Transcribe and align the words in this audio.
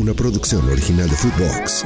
una 0.00 0.14
producción 0.14 0.66
original 0.66 1.10
de 1.10 1.14
Footbox. 1.14 1.84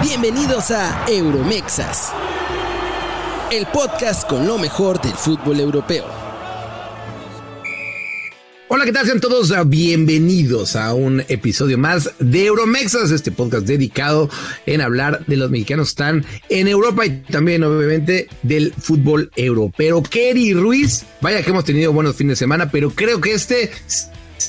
Bienvenidos 0.00 0.70
a 0.70 1.06
Euromexas, 1.08 2.12
el 3.50 3.66
podcast 3.66 4.28
con 4.28 4.46
lo 4.46 4.58
mejor 4.58 5.02
del 5.02 5.14
fútbol 5.14 5.58
europeo. 5.58 6.04
Hola, 8.68 8.84
¿qué 8.84 8.92
tal? 8.92 9.06
Sean 9.06 9.20
todos 9.20 9.52
bienvenidos 9.68 10.76
a 10.76 10.94
un 10.94 11.24
episodio 11.28 11.78
más 11.78 12.10
de 12.20 12.46
Euromexas, 12.46 13.10
este 13.10 13.32
podcast 13.32 13.66
dedicado 13.66 14.30
en 14.66 14.80
hablar 14.80 15.26
de 15.26 15.36
los 15.36 15.50
mexicanos 15.50 15.88
que 15.88 15.90
están 15.90 16.24
en 16.48 16.68
Europa 16.68 17.06
y 17.06 17.22
también, 17.22 17.64
obviamente, 17.64 18.28
del 18.44 18.72
fútbol 18.72 19.32
europeo. 19.34 20.00
Kerry 20.04 20.54
Ruiz, 20.54 21.04
vaya 21.20 21.42
que 21.42 21.50
hemos 21.50 21.64
tenido 21.64 21.92
buenos 21.92 22.14
fines 22.14 22.38
de 22.38 22.44
semana, 22.44 22.70
pero 22.70 22.90
creo 22.90 23.20
que 23.20 23.32
este 23.34 23.70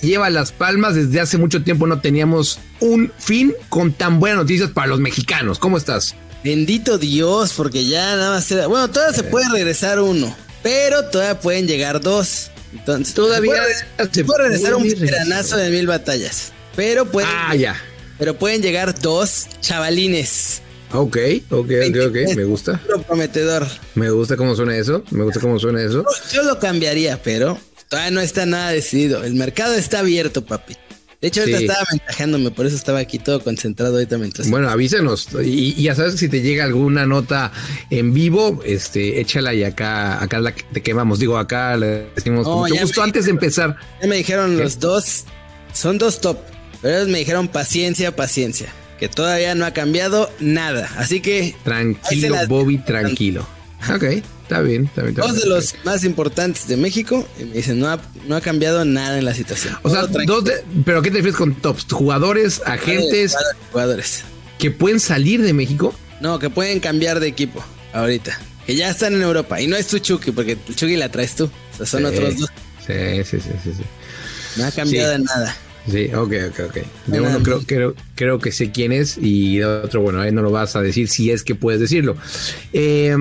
lleva 0.02 0.29
las 0.29 0.52
palmas. 0.52 0.95
Desde 0.95 1.20
hace 1.20 1.38
mucho 1.38 1.63
tiempo 1.63 1.88
no 1.88 2.02
teníamos 2.02 2.59
un 2.80 3.12
fin 3.17 3.53
con 3.70 3.93
tan 3.93 4.20
buenas 4.20 4.39
noticias 4.39 4.70
para 4.71 4.88
los 4.88 4.99
mexicanos. 4.99 5.59
¿Cómo 5.59 5.77
estás? 5.77 6.16
Bendito 6.43 6.98
Dios, 6.98 7.53
porque 7.53 7.85
ya 7.85 8.16
nada 8.16 8.35
más. 8.35 8.52
Era... 8.52 8.67
Bueno, 8.67 8.90
todavía 8.90 9.16
se 9.16 9.23
puede 9.23 9.49
regresar 9.49 9.99
uno, 9.99 10.35
pero 10.62 11.05
todavía 11.05 11.40
pueden 11.40 11.67
llegar 11.67 12.02
dos. 12.02 12.52
Entonces, 12.71 13.13
todavía 13.13 13.63
se 14.12 14.23
puede, 14.26 14.43
regresar 14.43 14.76
un 14.76 14.84
veteranazo 14.84 15.57
de 15.57 15.70
mil 15.70 15.88
batallas, 15.88 16.52
pero 16.76 17.05
pueden, 17.05 17.29
ah, 17.34 17.55
ya. 17.55 17.76
pero 18.20 18.38
pueden 18.38 18.62
llegar 18.62 18.99
dos 18.99 19.48
chavalines. 19.62 20.62
Ok, 20.91 21.17
ok, 21.49 21.71
ok, 21.90 21.98
ok, 22.09 22.35
me 22.35 22.43
gusta. 22.43 22.81
Prometedor. 23.07 23.65
Me 23.95 24.09
gusta 24.12 24.38
cómo 24.38 24.55
suena 24.55 24.77
eso, 24.77 25.04
me 25.12 25.23
gusta 25.23 25.40
cómo 25.40 25.57
suena 25.57 25.81
eso. 25.81 26.05
Yo 26.31 26.43
lo 26.43 26.59
cambiaría, 26.59 27.21
pero 27.23 27.57
todavía 27.89 28.12
no 28.12 28.21
está 28.21 28.45
nada 28.45 28.71
decidido. 28.71 29.23
El 29.23 29.35
mercado 29.35 29.75
está 29.75 29.99
abierto, 29.99 30.45
papi. 30.45 30.76
De 31.21 31.30
hecho, 31.30 31.39
ahorita 31.39 31.57
sí. 31.57 31.66
estaba 31.66 31.85
ventajándome, 31.91 32.52
por 32.52 32.66
eso 32.67 32.76
estaba 32.76 32.99
aquí 32.99 33.17
todo 33.17 33.43
concentrado 33.43 33.96
ahorita 33.96 34.18
mientras. 34.18 34.49
Bueno, 34.49 34.70
avísenos. 34.70 35.29
Y, 35.43 35.73
y, 35.76 35.84
ya 35.84 35.95
sabes 35.95 36.20
si 36.20 36.29
te 36.29 36.41
llega 36.41 36.65
alguna 36.65 37.05
nota 37.05 37.51
en 37.90 38.13
vivo, 38.13 38.62
este, 38.63 39.20
échala 39.21 39.54
y 39.54 39.63
acá, 39.63 40.21
acá 40.21 40.40
la 40.40 40.54
te 40.54 40.84
quemamos. 40.84 41.20
Digo, 41.20 41.37
acá 41.37 41.77
le 41.77 42.10
decimos 42.15 42.45
no, 42.45 42.57
mucho 42.57 42.76
gusto 42.79 43.01
antes 43.01 43.26
de 43.26 43.32
empezar. 43.32 43.76
Ya 44.01 44.07
me 44.07 44.17
dijeron 44.17 44.55
¿Qué? 44.55 44.63
los 44.63 44.79
dos, 44.79 45.23
son 45.73 45.98
dos 45.98 46.21
top, 46.21 46.38
pero 46.82 46.98
ellos 46.98 47.10
me 47.10 47.17
dijeron 47.20 47.48
paciencia, 47.48 48.15
paciencia. 48.15 48.71
Que 48.99 49.10
todavía 49.10 49.55
no 49.55 49.65
ha 49.65 49.71
cambiado 49.71 50.32
nada. 50.40 50.90
Así 50.98 51.21
que. 51.21 51.55
Tranquilo, 51.63 52.35
Bobby, 52.48 52.77
tranquilo. 52.77 53.48
Ok. 53.93 54.23
Está 54.46 54.62
bien, 54.62 54.85
está 54.85 55.01
bien. 55.01 55.15
Está 55.15 55.24
dos 55.24 55.32
bien, 55.32 55.43
de 55.43 55.49
los 55.55 55.76
más 55.85 56.04
importantes 56.04 56.68
de 56.68 56.77
México 56.77 57.27
y 57.40 57.46
me 57.46 57.55
dicen, 57.55 57.79
no 57.79 57.90
ha, 57.90 57.99
no 58.27 58.35
ha 58.35 58.41
cambiado 58.41 58.85
nada 58.85 59.18
en 59.18 59.26
la 59.26 59.34
situación. 59.34 59.76
O 59.82 59.90
sea, 59.90 60.04
dos 60.04 60.43
de, 60.43 60.63
pero 60.85 61.01
¿qué 61.01 61.10
te 61.10 61.18
refieres 61.18 61.35
con 61.35 61.55
tops? 61.55 61.88
¿Jugadores, 61.91 62.62
agentes? 62.63 63.35
Jugadores. 63.71 64.22
¿Que 64.59 64.69
pueden 64.69 65.00
salir 65.00 65.41
de 65.41 65.53
México? 65.53 65.96
No, 66.22 66.38
que 66.38 66.51
pueden 66.51 66.79
cambiar 66.79 67.19
de 67.19 67.28
equipo 67.28 67.66
ahorita. 67.91 68.40
Que 68.68 68.75
ya 68.75 68.91
están 68.91 69.16
en 69.16 69.23
Europa. 69.23 69.59
Y 69.59 69.66
no 69.66 69.75
es 69.75 69.88
tu 69.88 69.97
Chucky, 69.97 70.31
porque 70.31 70.51
el 70.68 70.75
Chucky 70.75 70.96
la 70.96 71.09
traes 71.09 71.35
tú. 71.35 71.46
O 71.46 71.78
sea, 71.78 71.88
son 71.88 72.01
sí, 72.01 72.06
otros 72.06 72.40
dos. 72.40 72.50
Sí, 72.85 73.23
sí, 73.23 73.40
sí, 73.40 73.50
sí, 73.63 73.72
sí. 73.78 73.84
No 74.57 74.66
ha 74.66 74.72
cambiado 74.72 75.18
sí. 75.18 75.23
nada. 75.23 75.57
Sí, 75.90 76.09
ok, 76.13 76.34
ok, 76.50 76.59
ok. 76.69 76.78
De 77.06 77.22
uno 77.22 77.44
creo, 77.44 77.62
creo, 77.66 77.96
creo 78.16 78.40
que 78.40 78.51
sé 78.51 78.72
quién 78.72 78.91
es 78.91 79.18
y 79.19 79.57
de 79.57 79.66
otro, 79.66 80.01
bueno, 80.01 80.19
ahí 80.19 80.31
no 80.31 80.41
lo 80.41 80.50
vas 80.50 80.75
a 80.75 80.81
decir 80.81 81.07
si 81.07 81.29
es 81.29 81.44
que 81.44 81.53
puedes 81.53 81.79
decirlo. 81.79 82.18
Eh, 82.73 83.16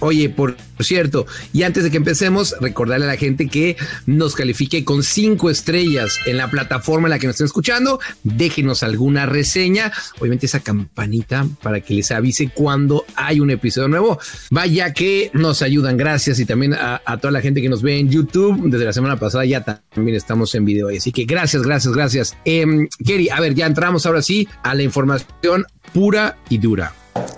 oye, 0.00 0.28
por 0.28 0.54
cierto, 0.84 1.26
y 1.52 1.62
antes 1.62 1.84
de 1.84 1.90
que 1.90 1.96
empecemos, 1.96 2.54
recordarle 2.60 3.06
a 3.06 3.08
la 3.08 3.16
gente 3.16 3.48
que 3.48 3.76
nos 4.06 4.34
califique 4.34 4.84
con 4.84 5.02
cinco 5.02 5.50
estrellas 5.50 6.18
en 6.26 6.36
la 6.36 6.50
plataforma 6.50 7.08
en 7.08 7.10
la 7.10 7.18
que 7.18 7.26
nos 7.26 7.34
estén 7.34 7.46
escuchando. 7.46 8.00
Déjenos 8.22 8.82
alguna 8.82 9.26
reseña, 9.26 9.92
obviamente 10.18 10.46
esa 10.46 10.60
campanita 10.60 11.46
para 11.62 11.80
que 11.80 11.94
les 11.94 12.10
avise 12.10 12.50
cuando 12.52 13.04
hay 13.16 13.40
un 13.40 13.50
episodio 13.50 13.88
nuevo. 13.88 14.18
Vaya 14.50 14.92
que 14.92 15.30
nos 15.34 15.62
ayudan, 15.62 15.96
gracias. 15.96 16.38
Y 16.40 16.44
también 16.44 16.74
a, 16.74 17.02
a 17.04 17.18
toda 17.18 17.32
la 17.32 17.40
gente 17.40 17.60
que 17.60 17.68
nos 17.68 17.82
ve 17.82 17.98
en 17.98 18.10
YouTube. 18.10 18.70
Desde 18.70 18.84
la 18.84 18.92
semana 18.92 19.18
pasada 19.18 19.44
ya 19.44 19.62
también 19.62 20.16
estamos 20.16 20.54
en 20.54 20.64
video. 20.64 20.88
Así 20.88 21.12
que 21.12 21.24
gracias, 21.24 21.62
gracias, 21.62 21.94
gracias. 21.94 22.36
Eh, 22.44 22.66
Kerry, 23.04 23.28
a 23.28 23.40
ver, 23.40 23.54
ya 23.54 23.66
entramos 23.66 24.06
ahora 24.06 24.22
sí 24.22 24.48
a 24.62 24.74
la 24.74 24.82
información 24.82 25.64
pura 25.92 26.38
y 26.48 26.58
dura. 26.58 26.94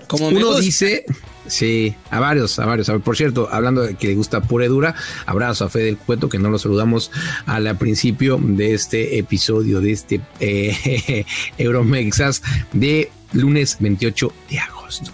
Como 0.07 0.27
uno 0.27 0.59
dice, 0.59 1.05
sí, 1.47 1.95
a 2.09 2.19
varios, 2.19 2.57
a 2.59 2.65
varios. 2.65 2.89
Por 3.03 3.17
cierto, 3.17 3.49
hablando 3.51 3.81
de 3.81 3.95
que 3.95 4.07
le 4.07 4.15
gusta 4.15 4.41
pura 4.41 4.65
y 4.65 4.69
dura, 4.69 4.95
abrazo 5.25 5.65
a 5.65 5.69
Fede 5.69 5.85
del 5.85 5.97
Cueto, 5.97 6.29
que 6.29 6.39
no 6.39 6.49
lo 6.49 6.59
saludamos 6.59 7.11
al 7.45 7.77
principio 7.77 8.39
de 8.41 8.73
este 8.73 9.17
episodio, 9.17 9.81
de 9.81 9.91
este 9.91 10.21
eh, 10.39 11.25
Euromexas 11.57 12.41
de 12.71 13.11
lunes 13.33 13.77
28 13.79 14.33
de 14.49 14.59
agosto. 14.59 15.11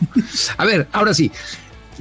A 0.57 0.66
ver, 0.66 0.88
ahora 0.91 1.13
sí. 1.13 1.31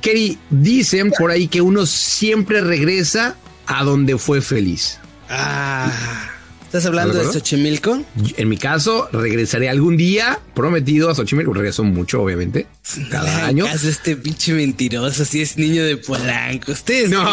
Kerry, 0.00 0.38
dicen 0.50 1.12
por 1.18 1.30
ahí 1.30 1.48
que 1.48 1.60
uno 1.60 1.84
siempre 1.84 2.60
regresa 2.60 3.36
a 3.66 3.82
donde 3.84 4.16
fue 4.16 4.40
feliz. 4.40 4.98
Ah. 5.28 6.37
¿Estás 6.68 6.84
hablando 6.84 7.14
de 7.14 7.24
Xochimilco? 7.24 8.04
En 8.36 8.46
mi 8.46 8.58
caso, 8.58 9.08
regresaré 9.10 9.70
algún 9.70 9.96
día 9.96 10.38
prometido 10.54 11.08
a 11.08 11.14
Xochimilco. 11.14 11.54
Regreso 11.54 11.82
mucho, 11.82 12.20
obviamente. 12.20 12.66
Cada 13.10 13.46
año. 13.46 13.64
Caso 13.64 13.88
este 13.88 14.16
pinche 14.16 14.52
mentiroso, 14.52 15.24
si 15.24 15.40
es 15.40 15.56
niño 15.56 15.82
de 15.82 15.96
Polanco. 15.96 16.72
Ustedes 16.72 17.08
no, 17.08 17.24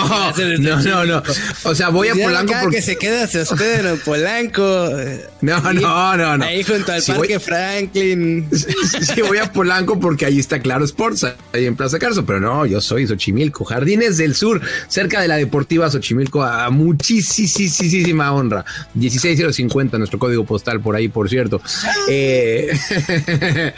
no, 0.59 0.81
no, 0.81 1.05
no. 1.05 1.23
O 1.63 1.75
sea, 1.75 1.89
voy 1.89 2.07
a 2.07 2.13
Polanco 2.13 2.53
porque 2.61 2.77
que 2.77 2.81
se 2.81 2.95
queda 2.95 3.27
se 3.27 3.41
hospeda 3.41 3.91
en 3.91 3.99
Polanco. 3.99 4.89
No, 5.41 5.61
no, 5.61 6.17
no, 6.17 6.37
no. 6.37 6.45
Ahí 6.45 6.63
junto 6.63 6.91
al 6.91 7.03
Parque. 7.03 7.39
Franklin. 7.39 8.47
Sí, 9.01 9.21
voy 9.21 9.37
a 9.37 9.51
Polanco 9.51 9.99
porque 9.99 10.25
ahí 10.25 10.39
está 10.39 10.59
Claro 10.59 10.85
Sports, 10.85 11.27
ahí 11.53 11.65
en 11.65 11.75
Plaza 11.75 11.99
Carso, 11.99 12.25
pero 12.25 12.39
no, 12.39 12.65
yo 12.65 12.81
soy 12.81 13.05
Xochimilco, 13.05 13.63
Jardines 13.63 14.17
del 14.17 14.33
Sur, 14.33 14.61
cerca 14.87 15.21
de 15.21 15.27
la 15.27 15.35
Deportiva 15.35 15.89
Xochimilco, 15.91 16.41
a 16.41 16.69
muchísima 16.71 18.33
honra. 18.33 18.65
16 18.95 19.24
16050, 19.25 19.97
nuestro 19.97 20.19
código 20.19 20.45
postal 20.45 20.81
por 20.81 20.95
ahí, 20.95 21.07
por 21.07 21.29
cierto. 21.29 21.61
Eh, 22.09 22.69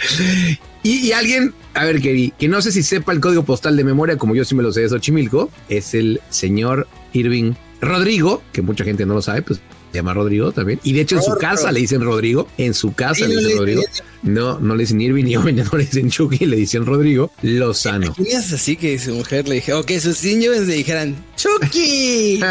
y, 0.84 1.08
y, 1.08 1.12
alguien, 1.12 1.54
a 1.74 1.86
ver, 1.86 2.02
que, 2.02 2.32
que 2.38 2.48
no 2.48 2.62
sé 2.62 2.72
si 2.72 2.84
sepa 2.84 3.12
el 3.12 3.20
código 3.20 3.44
postal 3.44 3.78
de 3.78 3.84
memoria, 3.84 4.18
como 4.18 4.36
yo 4.36 4.44
sí 4.46 4.56
me 4.56 4.64
lo 4.64 4.72
sé 4.72 4.82
de 4.82 4.90
Xochimilco, 4.90 5.50
es 5.70 5.94
el 5.94 6.22
señor 6.30 6.88
Irving 7.14 7.54
Rodrigo, 7.82 8.42
que 8.52 8.62
mucha 8.62 8.84
gente 8.84 9.06
no 9.06 9.14
lo 9.14 9.22
sabe, 9.22 9.42
pues 9.42 9.62
se 9.92 9.98
llama 9.98 10.14
Rodrigo 10.14 10.52
también. 10.52 10.80
Y 10.84 10.94
de 10.94 11.02
hecho 11.02 11.16
en 11.16 11.24
su 11.24 11.36
casa 11.36 11.72
le 11.72 11.80
dicen 11.80 12.02
Rodrigo. 12.02 12.48
En 12.58 12.74
su 12.74 12.94
casa 12.94 13.28
le 13.28 13.38
dicen 13.38 13.58
Rodrigo. 13.58 13.84
No, 14.24 14.60
no 14.60 14.76
le 14.76 14.84
dicen 14.84 15.02
Irving 15.02 15.26
obviamente 15.38 15.64
no 15.64 15.78
le 15.78 15.86
dicen 15.86 16.10
Chucky, 16.10 16.46
le 16.46 16.58
dicen 16.58 16.86
Rodrigo 16.86 17.32
Lozano. 17.42 18.14
es 18.26 18.54
así 18.54 18.76
que 18.76 18.98
su 19.00 19.14
mujer 19.14 19.48
le 19.48 19.56
dije, 19.56 19.74
o 19.74 19.84
que 19.84 20.00
sus 20.00 20.24
niños 20.24 20.58
le 20.58 20.76
dijeran 20.76 21.16
Chucky. 21.36 22.40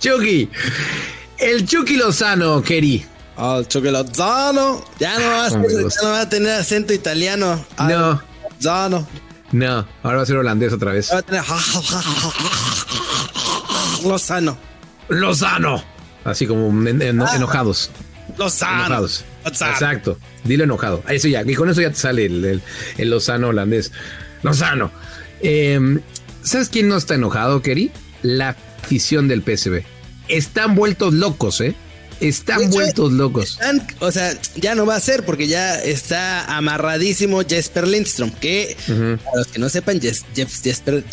Chucky. 0.00 0.48
El 1.38 1.66
Chucky 1.66 1.96
Lozano, 1.96 2.62
Keri. 2.62 3.04
Oh, 3.36 3.60
el 3.60 3.68
Chucky 3.68 3.90
Lozano. 3.90 4.84
Ya 4.98 5.18
no, 5.18 5.26
va 5.26 5.46
a, 5.46 5.50
ser, 5.50 5.62
ya 5.62 6.02
no 6.02 6.08
va 6.10 6.20
a 6.22 6.28
tener 6.28 6.52
acento 6.52 6.92
italiano. 6.92 7.64
No. 7.78 8.20
Lozano. 8.56 9.06
No, 9.52 9.86
ahora 10.02 10.18
va 10.18 10.22
a 10.22 10.26
ser 10.26 10.36
holandés 10.36 10.72
otra 10.72 10.92
vez. 10.92 11.10
Va 11.12 11.18
a 11.18 11.22
tener 11.22 11.42
Lozano. 14.04 14.67
Lozano. 15.08 15.82
Así 16.24 16.46
como 16.46 16.68
en, 16.88 17.00
en, 17.02 17.22
Ah. 17.22 17.32
enojados. 17.36 17.90
Lozano. 18.36 18.86
Enojados. 18.86 19.24
Exacto. 19.46 20.18
Dilo 20.44 20.64
enojado. 20.64 21.02
Eso 21.08 21.28
ya. 21.28 21.42
Y 21.46 21.54
con 21.54 21.70
eso 21.70 21.80
ya 21.80 21.90
te 21.90 21.96
sale 21.98 22.26
el, 22.26 22.44
el, 22.44 22.62
el 22.98 23.10
Lozano 23.10 23.48
holandés. 23.48 23.92
Lozano. 24.42 24.90
Eh, 25.40 25.98
¿Sabes 26.42 26.68
quién 26.68 26.88
no 26.88 26.96
está 26.96 27.14
enojado, 27.14 27.62
Kerry? 27.62 27.90
La 28.22 28.56
afición 28.82 29.28
del 29.28 29.42
PSV. 29.42 29.82
Están 30.28 30.74
vueltos 30.74 31.14
locos, 31.14 31.60
¿eh? 31.60 31.74
Están 32.20 32.68
vueltos 32.70 33.12
locos. 33.12 33.52
Están, 33.52 33.86
o 34.00 34.10
sea, 34.10 34.32
ya 34.56 34.74
no 34.74 34.84
va 34.86 34.96
a 34.96 35.00
ser 35.00 35.24
porque 35.24 35.46
ya 35.46 35.76
está 35.80 36.56
amarradísimo 36.56 37.40
Jesper 37.48 37.86
Lindstrom. 37.86 38.30
Que 38.32 38.76
uh 38.88 38.90
-huh. 38.92 39.18
para 39.18 39.36
los 39.38 39.46
que 39.46 39.58
no 39.60 39.68
sepan, 39.68 40.00
Jes, 40.00 40.24
Jes, 40.34 40.60
Jesper, 40.62 41.04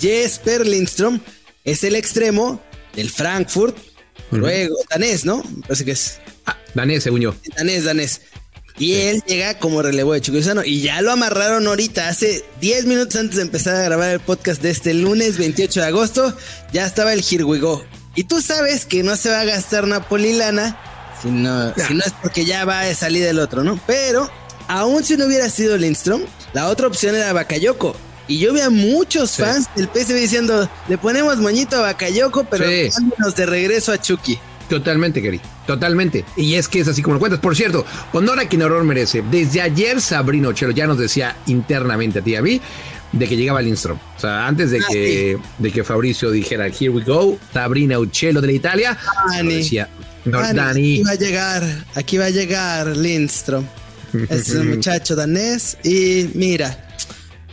Jesper 0.00 0.66
Lindstrom 0.66 1.20
es 1.64 1.84
el 1.84 1.94
extremo 1.94 2.60
del 2.94 3.10
Frankfurt, 3.10 3.76
uh 3.76 4.34
-huh. 4.34 4.38
luego 4.38 4.76
danés, 4.90 5.24
¿no? 5.24 5.42
Parece 5.62 5.84
que 5.84 5.92
es. 5.92 6.20
Ah, 6.46 6.56
danés, 6.74 7.02
según 7.02 7.20
yo. 7.20 7.34
Danés, 7.56 7.84
danés. 7.84 8.20
Y 8.78 8.94
sí. 8.94 9.00
él 9.00 9.22
llega 9.26 9.58
como 9.58 9.82
relevo 9.82 10.14
de 10.14 10.22
Chuquizano 10.22 10.64
y 10.64 10.80
ya 10.80 11.02
lo 11.02 11.12
amarraron 11.12 11.66
ahorita, 11.66 12.08
hace 12.08 12.44
10 12.60 12.86
minutos 12.86 13.16
antes 13.16 13.36
de 13.36 13.42
empezar 13.42 13.76
a 13.76 13.82
grabar 13.82 14.10
el 14.10 14.20
podcast 14.20 14.62
de 14.62 14.70
este 14.70 14.94
lunes 14.94 15.36
28 15.36 15.80
de 15.80 15.86
agosto, 15.86 16.34
ya 16.72 16.86
estaba 16.86 17.12
el 17.12 17.22
Go. 17.60 17.84
Y 18.14 18.24
tú 18.24 18.40
sabes 18.40 18.86
que 18.86 19.02
no 19.02 19.16
se 19.16 19.28
va 19.28 19.40
a 19.40 19.44
gastar 19.44 19.86
Napoli 19.86 20.32
lana, 20.32 20.78
si 21.22 21.28
no, 21.28 21.74
si 21.74 21.94
no 21.94 22.00
es 22.04 22.12
porque 22.22 22.44
ya 22.44 22.64
va 22.64 22.80
a 22.80 22.94
salir 22.94 23.24
del 23.24 23.38
otro, 23.38 23.62
¿no? 23.62 23.78
Pero, 23.86 24.30
aún 24.68 25.04
si 25.04 25.16
no 25.16 25.26
hubiera 25.26 25.50
sido 25.50 25.76
Lindstrom, 25.76 26.22
la 26.54 26.68
otra 26.68 26.86
opción 26.86 27.14
era 27.14 27.32
Bakayoko. 27.32 27.94
Y 28.30 28.38
yo 28.38 28.52
vi 28.54 28.60
a 28.60 28.70
muchos 28.70 29.32
sí. 29.32 29.42
fans 29.42 29.66
del 29.74 29.88
PSV 29.88 30.14
diciendo, 30.14 30.70
le 30.88 30.98
ponemos 30.98 31.38
moñito 31.38 31.76
a 31.76 31.80
Bakayoko, 31.80 32.44
pero 32.44 32.64
sí. 32.64 32.88
de 33.36 33.46
regreso 33.46 33.92
a 33.92 33.98
Chucky. 33.98 34.38
Totalmente, 34.68 35.20
Gary. 35.20 35.40
Totalmente. 35.66 36.24
Y 36.36 36.54
es 36.54 36.68
que 36.68 36.78
es 36.78 36.86
así 36.86 37.02
como 37.02 37.14
lo 37.14 37.20
cuentas. 37.20 37.40
Por 37.40 37.56
cierto, 37.56 37.84
honor 38.12 38.38
a 38.38 38.46
quien 38.48 38.62
honor 38.62 38.84
merece. 38.84 39.24
Desde 39.28 39.60
ayer 39.60 40.00
Sabrina 40.00 40.46
Ochelo 40.48 40.70
ya 40.72 40.86
nos 40.86 40.96
decía 40.96 41.36
internamente 41.46 42.20
a 42.20 42.22
ti 42.22 42.30
y 42.30 42.36
a 42.36 42.42
mí 42.42 42.60
de 43.10 43.26
que 43.26 43.36
llegaba 43.36 43.60
Lindstrom. 43.60 43.98
O 44.16 44.20
sea, 44.20 44.46
antes 44.46 44.70
de 44.70 44.78
Ah, 44.78 44.86
que, 44.88 45.38
de 45.58 45.72
que 45.72 45.82
Fabricio 45.82 46.30
dijera, 46.30 46.68
here 46.68 46.90
we 46.90 47.02
go, 47.02 47.36
Sabrina 47.52 47.98
Uccello 47.98 48.40
de 48.40 48.46
la 48.46 48.52
Italia, 48.52 48.96
Dani. 49.32 49.54
decía, 49.56 49.88
no, 50.24 50.40
Dani, 50.40 50.54
Dani. 50.56 50.94
Aquí 50.94 51.02
va 51.02 51.10
a 51.10 51.14
llegar, 51.16 51.84
aquí 51.96 52.18
va 52.18 52.24
a 52.26 52.30
llegar 52.30 52.96
Lindstrom. 52.96 53.64
Es 54.28 54.50
un 54.50 54.70
muchacho 54.70 55.14
danés 55.16 55.76
y 55.84 56.30
mira, 56.34 56.89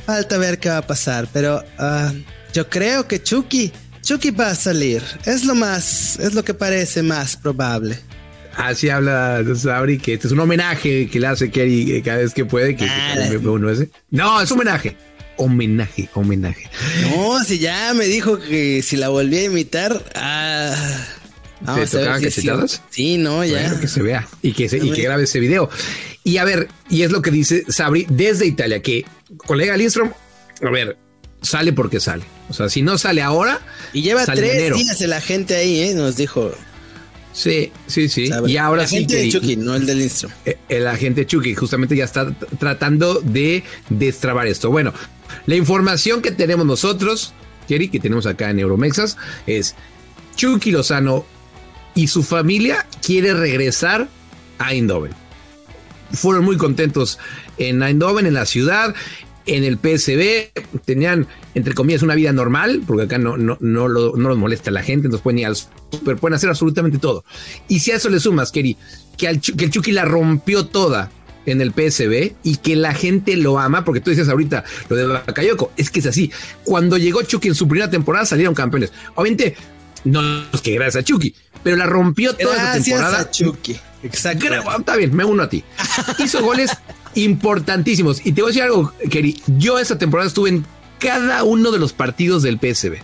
falta 0.07 0.38
ver 0.39 0.57
qué 0.57 0.69
va 0.69 0.77
a 0.77 0.88
pasar, 0.88 1.27
pero 1.31 1.63
ah, 1.77 2.12
yo 2.54 2.68
creo 2.69 3.07
que 3.07 3.21
Chucky, 3.21 3.71
Chucky 4.01 4.31
va 4.31 4.48
a 4.51 4.56
salir. 4.56 5.04
Es 5.25 5.44
lo 5.45 5.54
más, 5.54 6.18
es 6.19 6.33
lo 6.33 6.44
que 6.44 6.54
parece 6.56 7.04
más 7.04 7.36
probable. 7.38 8.00
Así 8.56 8.89
habla 8.89 9.44
Sabri, 9.56 10.00
que 10.00 10.13
este 10.15 10.25
es 10.27 10.33
un 10.33 10.39
homenaje 10.39 11.07
que 11.12 11.19
le 11.19 11.27
hace 11.27 11.51
Kerry 11.51 11.92
eh, 11.98 12.01
cada 12.01 12.18
vez 12.18 12.33
que 12.33 12.44
puede. 12.45 12.75
Que, 12.75 12.86
Ah, 12.89 13.13
que- 13.30 13.38
la- 13.38 13.50
uno 13.51 13.69
ese. 13.69 13.89
No, 14.09 14.42
es 14.42 14.50
homenaje. 14.51 14.98
Homenaje, 15.36 16.09
homenaje. 16.15 16.68
No, 17.15 17.44
si 17.44 17.59
ya 17.59 17.94
me 17.94 18.06
dijo 18.06 18.39
que 18.39 18.81
si 18.81 18.95
la 18.98 19.09
volví 19.09 19.38
a 19.38 19.44
imitar, 19.44 20.01
ah, 20.15 20.74
vamos 21.62 21.75
a 21.77 21.80
ver 21.80 21.89
tocaban 21.89 22.31
cierto. 22.31 22.68
Sí, 22.89 23.18
no, 23.18 23.44
ya. 23.45 23.62
Bueno, 23.62 23.80
que 23.80 23.88
se 23.88 24.01
vea 24.01 24.27
y 24.42 24.54
que, 24.54 24.69
se- 24.69 24.77
y 24.77 24.92
que 24.92 25.01
grabe 25.04 25.24
ese 25.24 25.39
video. 25.39 25.69
Y 26.24 26.38
a 26.38 26.44
ver, 26.45 26.68
y 26.89 27.04
es 27.04 27.12
lo 27.12 27.21
que 27.21 27.31
dice 27.31 27.63
Sabri 27.69 28.06
desde 28.09 28.45
Italia, 28.45 28.81
que 28.81 29.06
colega 29.45 29.77
Lindstrom, 29.77 30.12
a 30.62 30.69
ver, 30.69 30.98
sale 31.42 31.74
porque 31.74 32.00
sale. 32.00 32.24
O 32.50 32.54
sea, 32.54 32.69
si 32.69 32.81
no 32.81 32.98
sale 32.98 33.21
ahora, 33.21 33.59
Y 33.94 34.01
lleva 34.01 34.25
tres 34.25 34.54
enero. 34.56 34.75
días 34.77 35.00
la 35.01 35.21
gente 35.21 35.56
ahí, 35.56 35.81
¿eh? 35.81 35.94
Nos 35.94 36.15
dijo. 36.18 36.51
Sí, 37.33 37.71
sí, 37.86 38.09
sí. 38.09 38.30
Y 38.48 38.57
ahora 38.57 38.88
sí 38.88 39.00
gente 39.00 39.15
que 39.15 39.21
de 39.24 39.30
Chucky, 39.31 39.56
no 39.57 39.75
el 39.75 39.86
del 39.86 40.01
Instro. 40.01 40.30
eh, 40.45 40.57
el 40.69 40.88
agente 40.88 41.25
Chucky 41.27 41.54
justamente 41.54 41.95
ya 41.95 42.06
está 42.06 42.31
tratando 42.59 43.21
de 43.21 43.63
destrabar 43.89 44.48
esto. 44.48 44.71
Bueno, 44.71 44.92
la 45.45 45.56
información 45.56 46.21
que 46.24 46.31
tenemos 46.31 46.65
nosotros, 46.65 47.33
Kerry, 47.68 47.89
que 47.89 48.00
tenemos 48.00 48.25
acá 48.25 48.50
en 48.50 48.59
Euromexas, 48.59 49.18
es 49.45 49.75
Chucky 50.36 50.71
Lozano 50.71 51.25
y 51.97 52.07
su 52.07 52.23
familia 52.23 52.85
quiere 53.05 53.33
regresar 53.33 54.07
a 54.59 54.71
Eindhoven. 54.73 55.11
Fueron 56.13 56.45
muy 56.45 56.55
contentos 56.57 57.19
en 57.57 57.83
Eindhoven, 57.83 58.25
en 58.25 58.33
la 58.35 58.45
ciudad, 58.45 58.95
en 59.45 59.63
el 59.63 59.77
PSB, 59.77 60.51
tenían, 60.85 61.27
entre 61.55 61.73
comillas, 61.73 62.01
una 62.03 62.15
vida 62.15 62.31
normal, 62.33 62.83
porque 62.85 63.03
acá 63.03 63.17
no, 63.17 63.35
no, 63.38 63.57
no, 63.59 63.88
lo- 63.88 64.15
no 64.15 64.29
los 64.29 64.38
molesta 64.38 64.71
la 64.71 64.83
gente, 64.83 65.07
entonces 65.07 65.23
pueden 65.23 65.39
ir 65.39 65.47
al 65.47 65.55
super, 65.55 66.17
pueden 66.17 66.35
hacer 66.35 66.49
absolutamente 66.49 66.97
todo. 66.99 67.23
Y 67.67 67.79
si 67.79 67.91
a 67.91 67.95
eso 67.95 68.09
le 68.09 68.19
sumas, 68.19 68.51
Kerry, 68.51 68.77
que, 69.17 69.27
al 69.27 69.41
que 69.41 69.65
el 69.65 69.71
Chucky 69.71 69.91
la 69.91 70.05
rompió 70.05 70.65
toda 70.67 71.09
en 71.45 71.61
el 71.61 71.71
PSB 71.71 72.33
y 72.44 72.57
que 72.57 72.75
la 72.75 72.94
gente 72.94 73.38
lo 73.38 73.57
ama, 73.57 73.83
porque 73.85 74.01
tú 74.01 74.09
dices 74.11 74.27
ahorita 74.29 74.63
lo 74.89 74.95
de 74.97 75.05
Bakayoko, 75.07 75.71
es 75.77 75.89
que 75.89 75.99
es 76.01 76.05
así. 76.05 76.29
Cuando 76.63 76.97
llegó 76.97 77.21
Chucky 77.23 77.47
en 77.47 77.55
su 77.55 77.67
primera 77.67 77.89
temporada 77.89 78.25
salieron 78.25 78.53
campeones. 78.53 78.91
Obviamente, 79.15 79.55
no 80.12 80.44
es 80.54 80.62
que 80.62 80.74
gracias 80.74 81.01
a 81.01 81.04
Chucky, 81.06 81.33
pero 81.63 81.75
la 81.77 81.86
rompió 81.86 82.33
toda 82.36 82.54
esa 82.56 82.63
Gracias 82.63 82.86
temporada. 82.86 83.19
a 83.21 83.31
Chucky. 83.31 83.80
Exacto. 84.04 84.45
Gra- 84.45 84.80
Está 84.80 84.95
bien, 84.95 85.15
me 85.15 85.24
uno 85.25 85.44
a 85.44 85.50
ti. 85.50 85.63
Hizo 86.19 86.42
goles 86.44 86.71
importantísimos. 87.15 88.21
Y 88.25 88.31
te 88.31 88.42
voy 88.42 88.50
a 88.50 88.51
decir 88.51 88.63
algo, 88.63 88.94
Keri. 89.09 89.42
Yo 89.57 89.80
esa 89.80 89.98
temporada 89.98 90.27
estuve 90.27 90.50
en 90.50 90.65
cada 91.00 91.44
uno 91.44 91.71
de 91.71 91.80
los 91.80 91.94
partidos 91.94 92.44
del 92.44 92.57
PSB. 92.59 92.95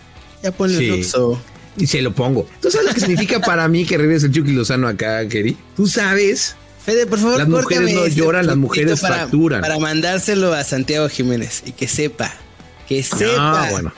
Ya 0.44 0.52
ponle 0.52 0.78
Sí. 0.78 0.88
Luxo. 0.88 1.42
Y 1.78 1.88
se 1.88 2.02
lo 2.04 2.14
pongo. 2.14 2.48
¿Tú 2.62 2.70
sabes 2.70 2.88
lo 2.88 2.94
que 2.94 3.00
significa 3.00 3.40
para 3.40 3.68
mí 3.68 3.84
que 3.86 3.98
regrese 3.98 4.28
el 4.28 4.32
Chucky 4.32 4.52
Lozano 4.52 4.88
acá, 4.88 5.28
Keri? 5.28 5.58
Tú 5.76 5.88
sabes. 5.88 6.56
Fede, 6.86 7.08
por 7.08 7.18
favor, 7.18 7.40
Las 7.40 7.48
mujeres 7.48 7.94
no 7.94 8.04
este 8.06 8.20
lloran, 8.20 8.46
las 8.46 8.58
mujeres 8.58 9.00
para, 9.00 9.20
facturan. 9.20 9.62
Para 9.62 9.80
mandárselo 9.80 10.54
a 10.54 10.64
Santiago 10.64 11.08
Jiménez 11.10 11.64
y 11.66 11.72
que 11.72 11.88
sepa. 11.88 12.32
Que 12.88 13.02
sepa. 13.02 13.64
Ah, 13.66 13.68
bueno. 13.72 13.92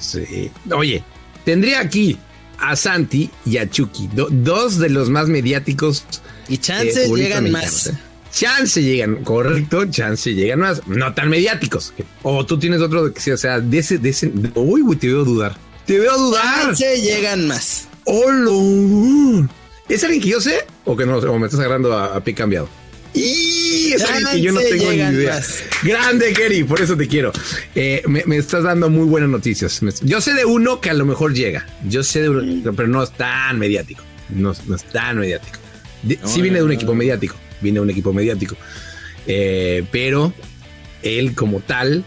Sí. 0.00 0.50
Oye, 0.74 1.02
tendría 1.44 1.80
aquí 1.80 2.18
a 2.62 2.76
Santi 2.76 3.28
y 3.44 3.58
a 3.58 3.68
Chucky, 3.68 4.08
do- 4.14 4.28
dos 4.30 4.78
de 4.78 4.88
los 4.88 5.10
más 5.10 5.28
mediáticos 5.28 6.04
Y 6.48 6.54
eh, 6.54 6.58
chances 6.58 7.04
futbolistas 7.04 7.40
llegan 7.42 7.52
más. 7.52 7.86
¿eh? 7.88 7.98
Chance 8.32 8.82
llegan, 8.82 9.16
correcto, 9.24 9.84
chance 9.90 10.32
llegan 10.32 10.60
más, 10.60 10.86
no 10.86 11.12
tan 11.12 11.28
mediáticos. 11.28 11.92
O 12.22 12.46
tú 12.46 12.58
tienes 12.58 12.80
otro 12.80 13.12
que 13.12 13.20
sea, 13.20 13.34
o 13.34 13.36
sea, 13.36 13.60
de 13.60 13.78
ese, 13.78 13.98
de 13.98 14.08
ese, 14.08 14.32
uy, 14.54 14.96
te 14.96 15.08
veo 15.08 15.24
dudar. 15.24 15.54
Te 15.84 15.98
veo 15.98 16.16
dudar. 16.16 16.64
Chances 16.68 17.02
llegan 17.02 17.46
más. 17.48 17.88
¡Hola! 18.04 19.48
¿Es 19.88 20.02
alguien 20.04 20.22
que 20.22 20.28
yo 20.30 20.40
sé? 20.40 20.64
O 20.84 20.96
que 20.96 21.04
no 21.04 21.20
sé, 21.20 21.26
o 21.26 21.38
me 21.38 21.46
estás 21.46 21.60
agarrando 21.60 21.92
a, 21.96 22.16
a 22.16 22.24
pie 22.24 22.34
cambiado. 22.34 22.68
Y 23.14 23.92
es 23.92 24.02
alguien 24.04 24.26
que 24.32 24.40
yo 24.40 24.52
no 24.52 24.60
tengo 24.60 24.90
ni 24.90 24.96
idea. 24.96 25.34
más. 25.34 25.62
Grande, 25.82 26.32
Kerry, 26.32 26.64
por 26.64 26.80
eso 26.80 26.96
te 26.96 27.06
quiero. 27.06 27.32
Eh, 27.74 28.02
me, 28.06 28.22
me 28.26 28.36
estás 28.38 28.64
dando 28.64 28.88
muy 28.88 29.04
buenas 29.06 29.28
noticias. 29.28 29.80
Yo 30.02 30.20
sé 30.20 30.32
de 30.34 30.44
uno 30.44 30.80
que 30.80 30.90
a 30.90 30.94
lo 30.94 31.04
mejor 31.04 31.34
llega. 31.34 31.66
Yo 31.88 32.02
sé 32.02 32.22
de 32.22 32.30
uno, 32.30 32.72
pero 32.74 32.88
no 32.88 33.02
es 33.02 33.10
tan 33.12 33.58
mediático. 33.58 34.02
No, 34.30 34.54
no 34.66 34.76
es 34.76 34.84
tan 34.84 35.18
mediático. 35.18 35.58
De- 36.02 36.18
sí 36.24 36.40
viene 36.40 36.58
de 36.58 36.64
un 36.64 36.72
equipo 36.72 36.94
mediático. 36.94 37.36
Viene 37.60 37.76
de 37.76 37.82
un 37.82 37.90
equipo 37.90 38.12
mediático. 38.14 38.56
Eh, 39.26 39.84
pero 39.92 40.32
él 41.02 41.34
como 41.34 41.60
tal 41.60 42.04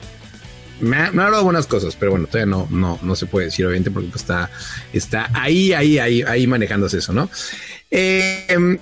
me 0.81 0.97
ha, 0.97 1.11
me 1.11 1.21
ha 1.21 1.25
hablado 1.27 1.43
buenas 1.45 1.67
cosas, 1.67 1.95
pero 1.97 2.11
bueno, 2.11 2.27
todavía 2.27 2.47
no, 2.51 2.67
no, 2.71 2.99
no 3.01 3.15
se 3.15 3.27
puede 3.27 3.45
decir, 3.45 3.65
obviamente, 3.65 3.91
porque 3.91 4.09
pues 4.09 4.23
está, 4.23 4.49
está 4.91 5.29
ahí, 5.33 5.71
ahí, 5.71 5.99
ahí, 5.99 6.21
ahí 6.23 6.47
manejándose 6.47 6.97
eso, 6.97 7.13
¿no? 7.13 7.29
Eh, 7.91 8.77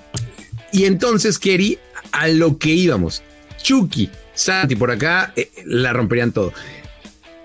y 0.72 0.86
entonces, 0.86 1.38
Kerry, 1.38 1.78
a 2.14 2.28
lo 2.28 2.58
que 2.58 2.70
íbamos, 2.70 3.22
Chucky, 3.62 4.08
Santi 4.34 4.76
por 4.76 4.90
acá, 4.90 5.32
eh, 5.36 5.50
la 5.64 5.92
romperían 5.92 6.32
todo. 6.32 6.52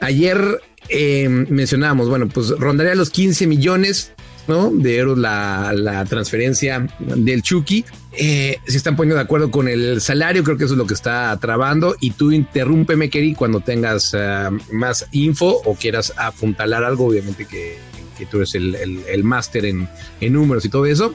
Ayer 0.01 0.61
eh, 0.87 1.27
mencionábamos, 1.29 2.09
bueno, 2.09 2.27
pues 2.29 2.49
rondaría 2.49 2.95
los 2.95 3.09
15 3.09 3.47
millones 3.47 4.13
¿no? 4.47 4.69
de 4.71 4.97
euros 4.97 5.17
la, 5.17 5.71
la 5.75 6.05
transferencia 6.05 6.87
del 6.99 7.41
Chucky. 7.41 7.83
Eh, 8.13 8.57
se 8.67 8.77
están 8.77 8.95
poniendo 8.95 9.15
de 9.15 9.21
acuerdo 9.21 9.51
con 9.51 9.67
el 9.67 10.01
salario, 10.01 10.43
creo 10.43 10.57
que 10.57 10.63
eso 10.65 10.73
es 10.73 10.77
lo 10.77 10.87
que 10.87 10.93
está 10.93 11.37
trabando. 11.39 11.95
Y 11.99 12.11
tú 12.11 12.31
interrúmpeme, 12.31 13.09
Kerry, 13.09 13.33
cuando 13.35 13.59
tengas 13.59 14.15
eh, 14.17 14.49
más 14.71 15.05
info 15.11 15.61
o 15.65 15.75
quieras 15.75 16.13
apuntalar 16.17 16.83
algo, 16.83 17.05
obviamente 17.07 17.45
que, 17.45 17.77
que 18.17 18.25
tú 18.25 18.37
eres 18.37 18.55
el, 18.55 18.75
el- 18.75 19.03
el 19.07 19.23
máster 19.23 19.65
en, 19.65 19.87
en 20.21 20.33
números 20.33 20.65
y 20.65 20.69
todo 20.69 20.85
eso. 20.85 21.13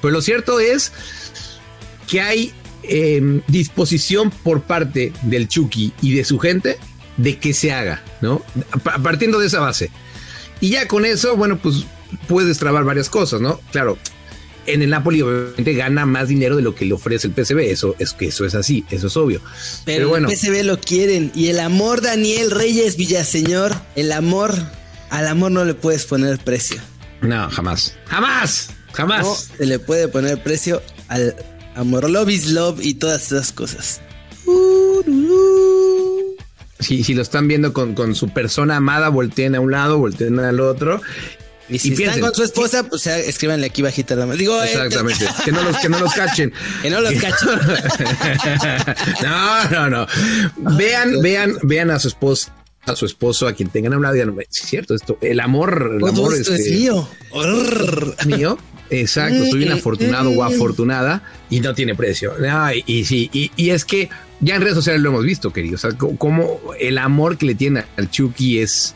Pero 0.00 0.12
lo 0.12 0.22
cierto 0.22 0.60
es 0.60 0.92
que 2.06 2.20
hay 2.20 2.52
eh, 2.88 3.40
disposición 3.48 4.30
por 4.30 4.62
parte 4.62 5.12
del 5.22 5.48
Chucky 5.48 5.92
y 6.02 6.14
de 6.14 6.24
su 6.24 6.38
gente 6.38 6.78
de 7.16 7.38
que 7.38 7.54
se 7.54 7.72
haga, 7.72 8.02
¿no? 8.20 8.42
Pa- 8.82 8.98
Partiendo 8.98 9.38
de 9.38 9.46
esa 9.46 9.60
base. 9.60 9.90
Y 10.60 10.70
ya 10.70 10.88
con 10.88 11.04
eso, 11.04 11.36
bueno, 11.36 11.58
pues 11.58 11.84
puedes 12.28 12.58
trabar 12.58 12.84
varias 12.84 13.08
cosas, 13.08 13.40
¿no? 13.40 13.60
Claro, 13.72 13.98
en 14.66 14.82
el 14.82 14.90
Napoli 14.90 15.20
obviamente 15.20 15.74
gana 15.74 16.06
más 16.06 16.28
dinero 16.28 16.56
de 16.56 16.62
lo 16.62 16.74
que 16.74 16.84
le 16.86 16.94
ofrece 16.94 17.26
el 17.28 17.34
PSV, 17.34 17.58
eso 17.70 17.94
es 17.98 18.12
que 18.14 18.26
eso 18.28 18.44
es 18.46 18.54
así, 18.54 18.84
eso 18.90 19.08
es 19.08 19.16
obvio. 19.16 19.40
Pero, 19.84 20.08
bueno, 20.08 20.28
el 20.28 20.36
PSV 20.36 20.62
lo 20.64 20.80
quieren. 20.80 21.30
Y 21.34 21.48
el 21.48 21.60
amor, 21.60 22.00
Daniel 22.00 22.50
Reyes 22.50 22.96
Villaseñor, 22.96 23.74
el 23.94 24.10
amor, 24.12 24.54
al 25.10 25.26
amor 25.28 25.50
no 25.52 25.64
le 25.64 25.74
puedes 25.74 26.04
poner 26.06 26.38
precio. 26.38 26.80
no, 27.20 27.50
jamás, 27.50 27.94
jamás, 28.06 28.70
jamás. 28.92 29.22
No 29.24 29.34
se 29.58 29.66
le 29.66 29.78
puede 29.78 30.08
poner 30.08 30.42
precio 30.42 30.82
al 31.08 31.36
amor. 31.74 32.08
Love 32.08 32.30
is 32.30 32.50
love 32.50 32.80
y 32.80 32.94
todas 32.94 33.32
esas 33.32 33.52
cosas. 33.52 34.00
Si, 36.80 37.02
si 37.02 37.14
lo 37.14 37.22
están 37.22 37.48
viendo 37.48 37.72
con, 37.72 37.94
con 37.94 38.14
su 38.14 38.28
persona 38.28 38.76
amada, 38.76 39.08
volteen 39.08 39.54
a 39.54 39.60
un 39.60 39.70
lado, 39.70 39.98
volteen 39.98 40.38
al 40.38 40.60
otro. 40.60 41.00
Y 41.68 41.78
si 41.78 41.88
Y 41.88 41.92
están 41.92 42.04
piensen, 42.04 42.22
con 42.22 42.34
su 42.34 42.42
esposa, 42.44 42.82
pues 42.84 43.06
escríbanle 43.06 43.66
aquí 43.66 43.80
bajita 43.80 44.14
la 44.16 44.26
mano. 44.26 44.38
Digo, 44.38 44.62
eh, 44.62 44.72
Exactamente. 44.72 45.26
Que 45.44 45.52
no 45.52 45.62
los, 45.62 45.76
que 45.78 45.88
no 45.88 45.98
los 45.98 46.12
cachen. 46.12 46.52
que 46.82 46.90
no 46.90 47.00
los 47.00 47.14
cachen. 47.14 47.48
no, 49.22 49.70
no, 49.70 49.90
no. 49.90 50.06
Vean, 50.76 51.20
vean, 51.22 51.56
vean 51.62 51.90
a 51.90 51.98
su 51.98 52.08
esposa, 52.08 52.54
a 52.82 52.94
su 52.94 53.06
esposo, 53.06 53.46
a 53.46 53.54
quien 53.54 53.70
tengan 53.70 53.94
hablado. 53.94 54.14
Digan, 54.14 54.34
sí, 54.50 54.60
es 54.62 54.68
cierto, 54.68 54.94
esto, 54.94 55.16
el 55.22 55.40
amor, 55.40 55.96
el 55.98 56.06
amor 56.06 56.34
esto 56.34 56.52
es 56.52 56.60
este, 56.60 56.74
mío. 56.74 57.08
Mío. 58.26 58.58
Exacto, 58.90 59.44
soy 59.46 59.64
un 59.64 59.72
afortunado 59.72 60.30
o 60.30 60.42
afortunada 60.44 61.22
y 61.50 61.60
no 61.60 61.74
tiene 61.74 61.94
precio. 61.94 62.32
Ay, 62.50 62.82
y, 62.86 63.04
sí, 63.04 63.30
y, 63.32 63.50
y 63.56 63.70
es 63.70 63.84
que 63.84 64.08
ya 64.40 64.56
en 64.56 64.62
redes 64.62 64.74
sociales 64.76 65.00
lo 65.02 65.08
hemos 65.10 65.24
visto, 65.24 65.52
querido. 65.52 65.76
O 65.76 65.78
sea, 65.78 65.92
co- 65.92 66.16
como 66.16 66.60
el 66.78 66.98
amor 66.98 67.38
que 67.38 67.46
le 67.46 67.54
tiene 67.54 67.84
al 67.96 68.10
Chucky 68.10 68.58
es, 68.60 68.94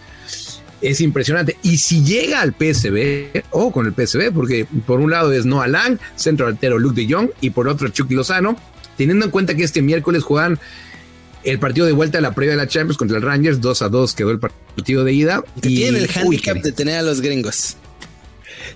es 0.82 1.00
impresionante. 1.00 1.56
Y 1.62 1.78
si 1.78 2.04
llega 2.04 2.42
al 2.42 2.52
PSV, 2.52 3.42
o 3.50 3.72
con 3.72 3.86
el 3.86 3.92
PSV, 3.94 4.30
porque 4.32 4.66
por 4.86 5.00
un 5.00 5.10
lado 5.10 5.32
es 5.32 5.46
Noah 5.46 5.68
Lang, 5.68 5.98
centro 6.16 6.46
delantero 6.46 6.78
Luke 6.78 7.00
de 7.00 7.12
Jong, 7.12 7.30
y 7.40 7.50
por 7.50 7.66
otro 7.66 7.88
Chucky 7.88 8.14
Lozano, 8.14 8.56
teniendo 8.96 9.24
en 9.24 9.30
cuenta 9.30 9.54
que 9.54 9.64
este 9.64 9.80
miércoles 9.82 10.22
juegan 10.22 10.58
el 11.44 11.58
partido 11.58 11.86
de 11.86 11.92
vuelta 11.92 12.18
a 12.18 12.20
la 12.20 12.34
previa 12.34 12.52
de 12.52 12.56
la 12.58 12.66
Champions 12.68 12.98
contra 12.98 13.16
el 13.16 13.22
Rangers, 13.22 13.60
2 13.60 13.82
a 13.82 13.88
2 13.88 14.14
quedó 14.14 14.30
el 14.32 14.38
partido 14.38 15.02
de 15.04 15.12
ida. 15.14 15.42
Que 15.62 15.68
tienen 15.68 16.02
el 16.02 16.10
uy, 16.10 16.10
handicap 16.14 16.44
querido. 16.54 16.64
de 16.64 16.72
tener 16.72 16.96
a 16.98 17.02
los 17.02 17.20
gringos. 17.20 17.76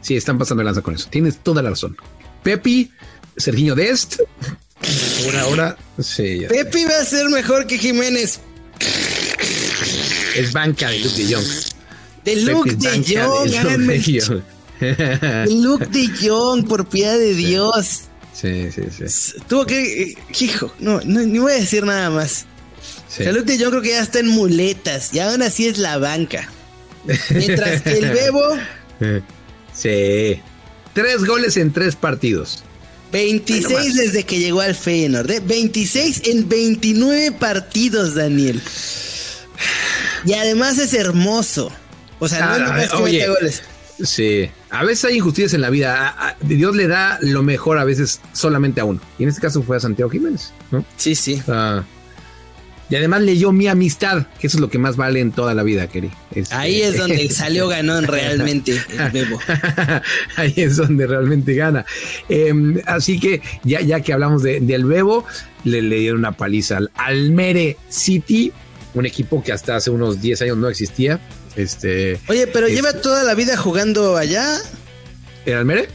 Sí, 0.00 0.16
están 0.16 0.38
pasando 0.38 0.62
lanza 0.62 0.82
con 0.82 0.94
eso. 0.94 1.08
Tienes 1.10 1.38
toda 1.38 1.62
la 1.62 1.70
razón. 1.70 1.96
Pepi, 2.42 2.90
Sergiño 3.36 3.74
Dest. 3.74 4.20
Por 5.24 5.36
ahora, 5.36 5.76
sí. 6.00 6.42
Pepi 6.48 6.84
va 6.84 6.98
a 7.00 7.04
ser 7.04 7.28
mejor 7.28 7.66
que 7.66 7.78
Jiménez. 7.78 8.40
Es 10.36 10.52
banca 10.52 10.88
de 10.90 10.98
Luke 11.00 11.22
de 11.22 11.34
Jong. 11.34 11.46
De 12.24 12.36
Luke 12.36 12.74
de 12.76 12.88
Jong, 13.16 13.44
De 14.80 15.46
Luke 15.50 15.86
de 15.86 16.08
Jong, 16.20 16.66
por 16.66 16.88
piedad 16.88 17.18
de 17.18 17.34
Dios. 17.34 18.02
Sí, 18.32 18.70
sí, 18.72 18.82
sí. 19.06 19.34
Tuvo 19.48 19.66
que. 19.66 20.02
Eh, 20.02 20.16
hijo, 20.40 20.72
no, 20.80 21.00
no, 21.04 21.20
ni 21.20 21.38
voy 21.38 21.52
a 21.52 21.56
decir 21.56 21.84
nada 21.84 22.10
más. 22.10 22.46
Sí. 23.08 23.24
Luke 23.24 23.44
de 23.44 23.58
Jong 23.58 23.70
creo 23.70 23.82
que 23.82 23.90
ya 23.90 24.00
está 24.00 24.20
en 24.20 24.28
muletas 24.28 25.12
y 25.12 25.20
aún 25.20 25.42
así 25.42 25.66
es 25.68 25.78
la 25.78 25.98
banca. 25.98 26.48
Mientras 27.30 27.82
que 27.82 27.98
el 27.98 28.10
Bebo. 28.12 28.42
Sí. 29.74 30.40
Tres 30.94 31.24
goles 31.24 31.56
en 31.56 31.72
tres 31.72 31.96
partidos. 31.96 32.64
26 33.12 33.94
desde 33.94 34.24
que 34.24 34.38
llegó 34.38 34.60
al 34.60 34.74
Feyenoord. 34.74 35.30
¿eh? 35.30 35.42
26 35.44 36.22
en 36.26 36.48
29 36.48 37.32
partidos, 37.32 38.14
Daniel. 38.14 38.60
Y 40.24 40.32
además 40.34 40.78
es 40.78 40.94
hermoso. 40.94 41.70
O 42.18 42.28
sea, 42.28 42.58
no 42.58 42.76
es 42.78 42.90
ah, 42.92 42.96
que 42.96 43.02
mete 43.02 43.28
goles. 43.28 43.62
Sí, 44.02 44.50
a 44.70 44.84
veces 44.84 45.04
hay 45.04 45.16
injusticias 45.16 45.54
en 45.54 45.60
la 45.60 45.70
vida. 45.70 46.36
Dios 46.40 46.74
le 46.74 46.88
da 46.88 47.18
lo 47.20 47.42
mejor 47.42 47.78
a 47.78 47.84
veces 47.84 48.20
solamente 48.32 48.80
a 48.80 48.84
uno. 48.84 49.00
Y 49.18 49.24
en 49.24 49.28
este 49.28 49.40
caso 49.40 49.62
fue 49.62 49.76
a 49.76 49.80
Santiago 49.80 50.10
Jiménez, 50.10 50.52
¿no? 50.70 50.84
Sí, 50.96 51.14
sí. 51.14 51.42
Y 52.92 52.96
además 52.96 53.22
leyó 53.22 53.52
mi 53.52 53.68
amistad, 53.68 54.26
que 54.38 54.48
eso 54.48 54.58
es 54.58 54.60
lo 54.60 54.68
que 54.68 54.76
más 54.76 54.98
vale 54.98 55.20
en 55.20 55.32
toda 55.32 55.54
la 55.54 55.62
vida, 55.62 55.86
Keri. 55.86 56.10
Ahí 56.50 56.82
es 56.82 56.98
donde 56.98 57.26
salió 57.30 57.66
ganón 57.66 58.06
realmente 58.06 58.72
el 58.90 59.10
Bebo. 59.10 59.40
Ahí 60.36 60.52
es 60.56 60.76
donde 60.76 61.06
realmente 61.06 61.54
gana. 61.54 61.86
Em, 62.28 62.82
así 62.84 63.18
que 63.18 63.40
ya, 63.64 63.80
ya 63.80 64.02
que 64.02 64.12
hablamos 64.12 64.42
del 64.42 64.84
Bebo, 64.84 65.24
le, 65.64 65.80
le 65.80 66.00
dieron 66.00 66.18
una 66.18 66.32
paliza 66.32 66.76
al 66.76 66.90
Almere 66.94 67.78
City 67.88 68.52
un 68.92 69.06
equipo 69.06 69.42
que 69.42 69.52
hasta 69.52 69.76
hace 69.76 69.88
unos 69.88 70.20
10 70.20 70.42
años 70.42 70.58
no 70.58 70.68
existía. 70.68 71.18
Este, 71.56 72.20
Oye, 72.28 72.46
pero 72.46 72.68
lleva 72.68 72.92
toda 72.92 73.24
la 73.24 73.32
vida 73.32 73.56
jugando 73.56 74.18
allá. 74.18 74.58
¿En 75.46 75.54
Almere? 75.56 75.88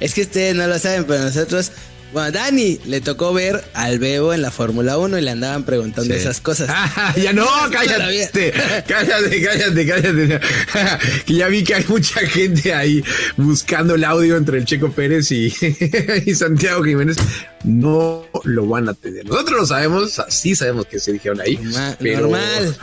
es 0.00 0.12
que 0.12 0.20
ustedes 0.20 0.54
no 0.54 0.66
lo 0.66 0.78
saben, 0.78 1.04
pero 1.04 1.24
nosotros 1.24 1.72
bueno, 2.12 2.32
Dani 2.32 2.80
le 2.86 3.00
tocó 3.00 3.32
ver 3.32 3.64
al 3.74 3.98
Bebo 3.98 4.34
en 4.34 4.42
la 4.42 4.50
Fórmula 4.50 4.98
1 4.98 5.18
y 5.18 5.20
le 5.20 5.30
andaban 5.30 5.64
preguntando 5.64 6.14
esas 6.14 6.40
cosas. 6.40 6.68
Ah, 6.82 7.14
ya 7.16 7.32
no, 7.32 7.46
cállate, 7.72 8.52
cállate, 8.86 9.42
cállate, 9.42 9.86
cállate. 9.86 10.40
que 11.26 11.34
ya 11.34 11.48
vi 11.48 11.62
que 11.62 11.74
hay 11.74 11.84
mucha 11.88 12.20
gente 12.20 12.74
ahí 12.74 13.02
buscando 13.36 13.94
el 13.94 14.04
audio 14.04 14.36
entre 14.36 14.58
el 14.58 14.64
Checo 14.64 14.90
Pérez 14.90 15.30
y, 15.30 15.50
Santiago 16.34 16.82
Jiménez. 16.82 17.16
No 17.64 18.26
lo 18.44 18.66
van 18.66 18.88
a 18.88 18.94
tener. 18.94 19.26
Nosotros 19.26 19.60
lo 19.60 19.66
sabemos, 19.66 20.20
sí 20.28 20.56
sabemos 20.56 20.86
que 20.86 20.98
se 20.98 21.12
dijeron 21.12 21.40
ahí. 21.40 21.58
Normal. 22.00 22.76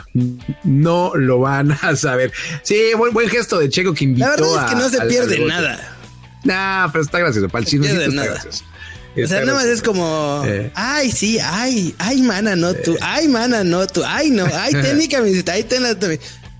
No 0.64 1.12
lo 1.14 1.40
van 1.40 1.72
a 1.72 1.96
saber. 1.96 2.32
Sí, 2.62 2.92
buen, 2.96 3.12
buen 3.12 3.28
gesto 3.28 3.58
de 3.58 3.68
Checo 3.68 3.94
que 3.94 4.04
invitó 4.04 4.26
La 4.26 4.36
verdad 4.36 4.64
es 4.64 4.70
que 4.70 4.76
no 4.76 4.88
se 4.88 5.00
pierde 5.06 5.38
nada. 5.40 5.96
Nah, 6.44 6.88
pero 6.92 7.04
está 7.04 7.18
gracioso. 7.18 7.48
Para 7.48 7.66
el 7.66 7.84
está 7.84 8.24
gracioso. 8.24 8.64
O 9.16 9.26
sea, 9.26 9.40
nada 9.40 9.54
más 9.54 9.64
es 9.64 9.82
como, 9.82 10.44
ay, 10.74 11.10
sí, 11.10 11.38
ay, 11.42 11.94
ay, 11.98 12.22
mana, 12.22 12.54
no 12.54 12.72
tú, 12.74 12.96
ay, 13.00 13.26
mana, 13.26 13.64
no 13.64 13.86
tú, 13.86 14.02
ay, 14.06 14.30
no, 14.30 14.46
ay, 14.54 14.72
ten 14.72 14.96
mi 14.96 15.08
camiseta, 15.08 15.52
ay, 15.52 15.64
ten 15.64 15.82
la 15.82 15.96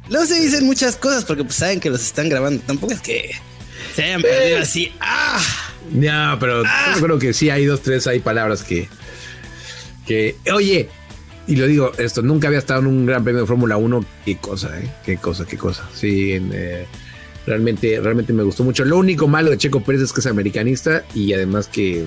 Luego 0.08 0.26
se 0.26 0.40
dicen 0.40 0.64
muchas 0.64 0.96
cosas 0.96 1.24
porque 1.24 1.44
pues 1.44 1.56
saben 1.56 1.80
que 1.80 1.90
los 1.90 2.02
están 2.02 2.28
grabando. 2.28 2.62
Tampoco 2.66 2.94
es 2.94 3.00
que 3.00 3.30
se 3.94 4.04
hayan 4.04 4.22
perdido 4.22 4.58
así. 4.60 4.92
¡Ah! 5.00 5.38
No, 5.92 6.36
pero 6.40 6.62
ah. 6.66 6.92
yo 6.94 7.02
creo 7.02 7.18
que 7.18 7.32
sí 7.32 7.50
hay 7.50 7.66
dos, 7.66 7.82
tres, 7.82 8.06
hay 8.06 8.20
palabras 8.20 8.62
que, 8.62 8.88
que, 10.06 10.36
oye, 10.52 10.88
y 11.46 11.56
lo 11.56 11.66
digo, 11.66 11.92
esto, 11.98 12.22
nunca 12.22 12.48
había 12.48 12.58
estado 12.58 12.80
en 12.80 12.86
un 12.86 13.06
gran 13.06 13.24
premio 13.24 13.42
de 13.42 13.46
Fórmula 13.46 13.76
1. 13.76 14.04
Qué 14.24 14.36
cosa, 14.36 14.78
¿eh? 14.78 14.88
Qué 15.04 15.16
cosa, 15.16 15.46
qué 15.46 15.56
cosa. 15.56 15.88
Sí, 15.94 16.32
eh, 16.32 16.86
realmente, 17.46 18.00
realmente 18.00 18.32
me 18.34 18.42
gustó 18.42 18.64
mucho. 18.64 18.84
Lo 18.84 18.98
único 18.98 19.28
malo 19.28 19.50
de 19.50 19.56
Checo 19.56 19.82
Pérez 19.82 20.02
es 20.02 20.12
que 20.12 20.20
es 20.20 20.26
americanista 20.26 21.04
y 21.14 21.32
además 21.32 21.68
que 21.68 22.04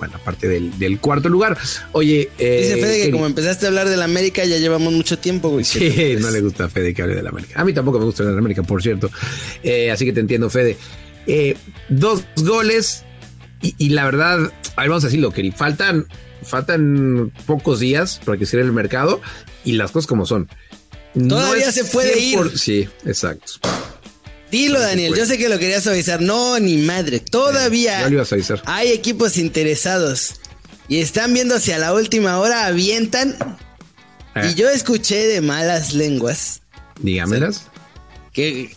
bueno, 0.00 0.16
aparte 0.16 0.48
del, 0.48 0.98
cuarto 0.98 1.28
lugar. 1.28 1.56
Oye, 1.92 2.30
eh, 2.38 2.60
dice 2.62 2.80
Fede 2.80 3.04
que 3.04 3.10
como 3.10 3.26
empezaste 3.26 3.66
a 3.66 3.68
hablar 3.68 3.88
de 3.88 3.98
la 3.98 4.06
América 4.06 4.44
ya 4.46 4.56
llevamos 4.56 4.92
mucho 4.94 5.18
tiempo, 5.18 5.50
güey. 5.50 5.64
Sí, 5.64 6.16
no 6.18 6.30
le 6.30 6.40
gusta 6.40 6.64
a 6.64 6.68
Fede 6.70 6.94
que 6.94 7.02
hable 7.02 7.14
de 7.14 7.22
la 7.22 7.28
América. 7.28 7.60
A 7.60 7.64
mí 7.64 7.74
tampoco 7.74 7.98
me 7.98 8.06
gusta 8.06 8.24
de 8.24 8.32
la 8.32 8.38
América, 8.38 8.62
por 8.62 8.82
cierto. 8.82 9.10
Eh, 9.62 9.90
así 9.90 10.06
que 10.06 10.14
te 10.14 10.20
entiendo, 10.20 10.48
Fede. 10.48 10.78
Eh, 11.26 11.54
dos 11.90 12.24
goles 12.36 13.04
y, 13.60 13.90
la 13.90 14.06
verdad, 14.06 14.50
vamos 14.74 15.04
a 15.04 15.08
decirlo, 15.08 15.32
que 15.32 15.52
faltan, 15.52 16.06
faltan 16.42 17.30
pocos 17.44 17.78
días 17.78 18.18
para 18.24 18.38
que 18.38 18.46
cierre 18.46 18.64
el 18.64 18.72
mercado 18.72 19.20
y 19.66 19.72
las 19.72 19.92
cosas 19.92 20.08
como 20.08 20.24
son. 20.24 20.48
Todavía 21.12 21.70
se 21.72 21.84
puede 21.84 22.18
ir. 22.18 22.58
Sí, 22.58 22.88
exacto. 23.04 23.60
Dilo, 24.50 24.80
Daniel. 24.80 25.14
Yo 25.16 25.26
sé 25.26 25.38
que 25.38 25.48
lo 25.48 25.58
querías 25.58 25.86
avisar. 25.86 26.20
No, 26.20 26.58
ni 26.58 26.78
madre. 26.78 27.20
Todavía 27.20 28.08
hay 28.64 28.88
equipos 28.88 29.36
interesados 29.36 30.34
y 30.88 30.98
están 30.98 31.32
viendo 31.32 31.54
hacia 31.54 31.78
la 31.78 31.94
última 31.94 32.38
hora, 32.38 32.66
avientan. 32.66 33.36
Y 34.34 34.38
eh. 34.38 34.54
yo 34.56 34.68
escuché 34.68 35.28
de 35.28 35.40
malas 35.40 35.92
lenguas. 35.92 36.62
Dígamelas. 37.00 37.62
que 38.32 38.74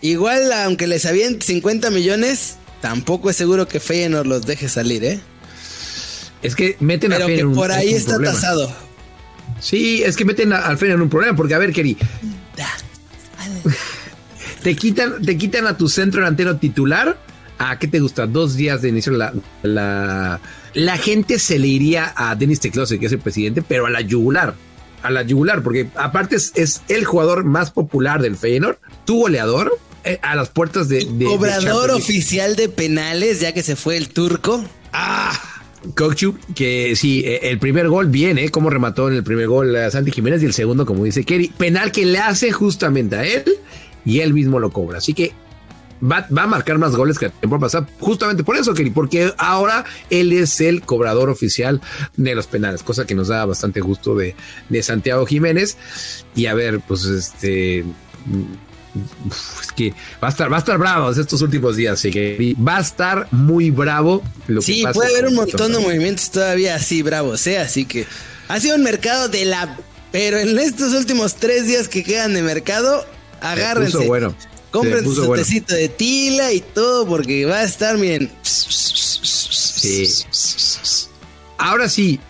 igual, 0.00 0.52
aunque 0.52 0.86
les 0.86 1.06
avienten 1.06 1.42
50 1.42 1.90
millones, 1.90 2.56
tampoco 2.80 3.30
es 3.30 3.36
seguro 3.36 3.66
que 3.66 3.80
Feyenoord 3.80 4.26
los 4.26 4.46
deje 4.46 4.68
salir, 4.68 5.04
¿eh? 5.04 5.20
Es 6.42 6.54
que 6.54 6.76
meten 6.80 7.12
a 7.12 7.16
Feyenoord 7.16 7.54
por 7.54 7.72
ahí 7.72 7.94
está 7.94 8.18
tasado. 8.18 8.72
Sí, 9.60 10.02
es 10.04 10.16
que 10.16 10.24
meten 10.24 10.52
al 10.52 10.78
Feyenoord 10.78 11.00
en 11.00 11.02
un 11.02 11.10
problema, 11.10 11.36
porque 11.36 11.54
a 11.54 11.58
ver, 11.58 11.72
Keri. 11.72 11.96
Te 14.62 14.74
quitan, 14.76 15.22
te 15.22 15.36
quitan 15.36 15.66
a 15.66 15.76
tu 15.76 15.88
centro 15.88 16.20
delantero 16.20 16.56
titular. 16.56 17.18
¿A 17.58 17.78
qué 17.78 17.88
te 17.88 18.00
gusta? 18.00 18.26
Dos 18.26 18.54
días 18.54 18.82
de 18.82 18.90
inicio. 18.90 19.12
La, 19.12 19.32
la, 19.62 20.40
la 20.74 20.96
gente 20.96 21.38
se 21.38 21.58
le 21.58 21.66
iría 21.66 22.12
a 22.16 22.34
Denis 22.36 22.60
Teclose, 22.60 22.98
que 22.98 23.06
es 23.06 23.12
el 23.12 23.18
presidente, 23.18 23.62
pero 23.62 23.86
a 23.86 23.90
la 23.90 24.00
yugular. 24.00 24.54
A 25.02 25.10
la 25.10 25.22
yugular, 25.22 25.62
porque 25.62 25.88
aparte 25.94 26.36
es, 26.36 26.82
el 26.88 27.04
jugador 27.04 27.44
más 27.44 27.70
popular 27.70 28.20
del 28.20 28.36
Feyenoord, 28.36 28.78
tu 29.04 29.20
goleador, 29.20 29.78
eh, 30.04 30.18
a 30.22 30.34
las 30.34 30.50
puertas 30.50 30.88
de. 30.88 31.04
de 31.04 31.24
Cobrador 31.24 31.90
oficial 31.90 32.56
de 32.56 32.68
penales, 32.68 33.40
ya 33.40 33.52
que 33.52 33.62
se 33.62 33.76
fue 33.76 33.96
el 33.96 34.08
turco. 34.08 34.64
¡Ah! 34.92 35.32
Kokchu, 35.94 36.36
que 36.56 36.96
sí, 36.96 37.22
eh, 37.24 37.50
el 37.50 37.58
primer 37.58 37.88
gol 37.88 38.08
viene, 38.08 38.44
¿eh? 38.44 38.50
como 38.50 38.68
remató 38.68 39.08
en 39.08 39.14
el 39.14 39.22
primer 39.22 39.46
gol 39.46 39.74
a 39.76 39.90
Santi 39.90 40.10
Jiménez 40.10 40.42
y 40.42 40.46
el 40.46 40.52
segundo, 40.52 40.84
como 40.84 41.04
dice 41.04 41.24
Kerry, 41.24 41.48
penal 41.56 41.92
que 41.92 42.04
le 42.04 42.18
hace 42.18 42.50
justamente 42.50 43.16
a 43.16 43.24
él 43.24 43.44
y 44.04 44.20
él 44.20 44.34
mismo 44.34 44.58
lo 44.58 44.70
cobra. 44.70 44.98
Así 44.98 45.14
que 45.14 45.32
va, 46.02 46.26
a 46.30 46.46
marcar 46.46 46.78
más 46.78 46.94
goles 46.94 47.18
que 47.18 47.26
el 47.26 47.32
tiempo 47.32 47.58
pasado, 47.58 47.86
justamente 48.00 48.44
por 48.44 48.56
eso, 48.56 48.74
Kelly, 48.74 48.90
porque 48.90 49.32
ahora 49.38 49.84
él 50.10 50.32
es 50.32 50.60
el 50.60 50.82
cobrador 50.82 51.28
oficial 51.30 51.80
de 52.16 52.34
los 52.34 52.46
penales, 52.46 52.82
cosa 52.82 53.06
que 53.06 53.14
nos 53.14 53.28
da 53.28 53.44
bastante 53.44 53.80
gusto 53.80 54.14
de, 54.14 54.34
Santiago 54.82 55.26
Jiménez. 55.26 55.76
Y 56.34 56.46
a 56.46 56.54
ver, 56.54 56.80
pues 56.80 57.04
este. 57.04 57.84
Es 59.30 59.70
que 59.76 59.92
va 60.22 60.28
a 60.28 60.30
estar, 60.30 60.50
va 60.50 60.56
a 60.56 60.58
estar 60.58 60.78
bravo 60.78 61.10
estos 61.10 61.40
últimos 61.42 61.76
días, 61.76 61.94
así 61.94 62.10
que 62.10 62.56
va 62.66 62.78
a 62.78 62.80
estar 62.80 63.28
muy 63.30 63.70
bravo. 63.70 64.22
Lo 64.48 64.62
sí, 64.62 64.82
puede 64.92 65.10
haber 65.10 65.26
un 65.26 65.34
montón 65.34 65.72
de 65.72 65.78
movimientos 65.78 66.30
todavía 66.30 66.74
así 66.74 67.02
bravos, 67.02 67.46
¿eh? 67.46 67.58
Así 67.58 67.84
que 67.84 68.06
ha 68.48 68.58
sido 68.58 68.74
un 68.76 68.82
mercado 68.82 69.28
de 69.28 69.44
la 69.44 69.76
pero 70.10 70.38
en 70.38 70.58
estos 70.58 70.94
últimos 70.94 71.34
tres 71.34 71.66
días 71.66 71.88
que 71.88 72.02
quedan 72.02 72.32
de 72.32 72.42
mercado, 72.42 73.04
Agárrense. 73.40 74.06
bueno. 74.06 74.34
Compren 74.70 75.04
su 75.04 75.32
tecito 75.32 75.74
de 75.74 75.88
tila 75.88 76.52
y 76.52 76.60
todo 76.60 77.06
porque 77.06 77.46
va 77.46 77.56
a 77.56 77.64
estar, 77.64 77.96
bien. 77.96 78.30
Sí. 78.42 80.06
Ahora 81.56 81.88
sí, 81.88 82.20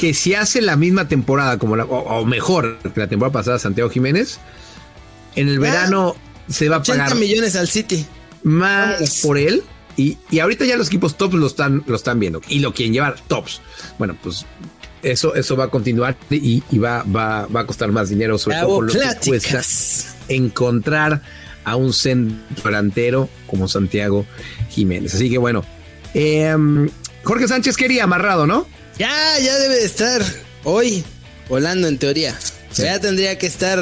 que 0.00 0.14
si 0.14 0.34
hace 0.34 0.62
la 0.62 0.76
misma 0.76 1.08
temporada 1.08 1.58
como 1.58 1.76
la, 1.76 1.84
o, 1.84 2.24
mejor 2.24 2.78
que 2.78 2.98
la 3.00 3.08
temporada 3.08 3.32
pasada 3.32 3.58
Santiago 3.58 3.90
Jiménez, 3.90 4.38
en 5.36 5.48
el 5.48 5.58
verano 5.58 6.16
se 6.48 6.68
va 6.68 6.76
a 6.76 6.82
pagar 6.82 7.08
80 7.08 7.20
millones 7.20 7.56
al 7.56 7.68
City. 7.68 8.06
Más 8.42 9.20
por 9.20 9.38
él. 9.38 9.62
Y, 9.96 10.16
ahorita 10.38 10.64
ya 10.64 10.76
los 10.76 10.88
equipos 10.88 11.16
tops 11.16 11.34
lo 11.34 11.46
están, 11.46 11.84
lo 11.86 11.96
están 11.96 12.18
viendo 12.18 12.40
y 12.48 12.60
lo 12.60 12.72
quieren 12.72 12.94
llevar 12.94 13.20
tops. 13.28 13.60
Bueno, 13.98 14.16
pues 14.22 14.46
eso, 15.02 15.34
eso 15.34 15.56
va 15.56 15.64
a 15.64 15.68
continuar 15.68 16.16
y, 16.30 16.62
va, 16.78 17.02
va, 17.04 17.46
va, 17.46 17.60
a 17.60 17.66
costar 17.66 17.90
más 17.90 18.08
dinero, 18.08 18.38
sobre 18.38 18.58
todo 18.58 18.76
por 18.76 18.86
lo 18.86 18.92
que 18.92 19.28
cuesta 19.28 19.62
encontrar 20.28 21.22
a 21.64 21.76
un 21.76 21.92
centro 21.92 22.38
delantero 22.64 23.28
como 23.46 23.68
Santiago 23.68 24.26
Jiménez. 24.70 25.14
Así 25.14 25.30
que 25.30 25.38
bueno, 25.38 25.64
em, 26.14 26.88
Jorge 27.24 27.48
Sánchez 27.48 27.76
quería 27.76 28.04
amarrado, 28.04 28.46
¿no? 28.46 28.66
Ya, 28.98 29.38
ya 29.38 29.58
debe 29.58 29.76
de 29.76 29.84
estar 29.84 30.22
hoy 30.64 31.04
volando 31.48 31.88
en 31.88 31.98
teoría. 31.98 32.36
ya 32.74 32.98
tendría 33.00 33.38
que 33.38 33.46
estar 33.46 33.78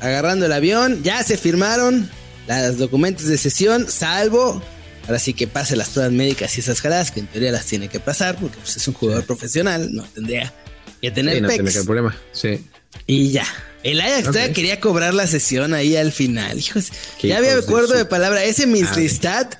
agarrando 0.00 0.46
el 0.46 0.52
avión, 0.52 1.02
ya 1.02 1.22
se 1.22 1.36
firmaron 1.36 2.08
los 2.46 2.78
documentos 2.78 3.26
de 3.26 3.36
sesión, 3.36 3.86
salvo 3.88 4.62
ahora 5.08 5.18
sí 5.18 5.34
que 5.34 5.48
pase 5.48 5.74
las 5.74 5.88
pruebas 5.88 6.12
médicas 6.12 6.56
y 6.56 6.60
esas 6.60 6.80
jaladas, 6.80 7.10
que 7.10 7.18
en 7.20 7.26
teoría 7.26 7.50
las 7.50 7.66
tiene 7.66 7.88
que 7.88 7.98
pasar, 7.98 8.36
porque 8.36 8.56
pues, 8.58 8.76
es 8.76 8.86
un 8.86 8.94
jugador 8.94 9.24
profesional, 9.24 9.88
no 9.92 10.04
tendría 10.04 10.54
que 11.02 11.10
tener 11.10 11.34
Sí, 11.34 11.40
no 11.40 11.48
pecs. 11.48 11.62
que 11.64 11.70
haber 11.70 11.84
problema. 11.84 12.16
Sí. 12.32 12.64
Y 13.08 13.30
ya. 13.32 13.46
El 13.82 14.00
Ajax 14.00 14.26
Ok. 14.28 14.32
todavía 14.32 14.52
quería 14.54 14.80
cobrar 14.80 15.14
la 15.14 15.26
sesión 15.26 15.74
ahí 15.74 15.96
al 15.96 16.12
final. 16.12 16.58
Hijos, 16.58 16.92
Qué 17.20 17.28
ya 17.28 17.38
había 17.38 17.54
de 17.56 17.62
acuerdo 17.62 17.94
de 17.94 18.04
palabra. 18.04 18.44
Ese 18.44 18.66
Minslistat 18.66 19.54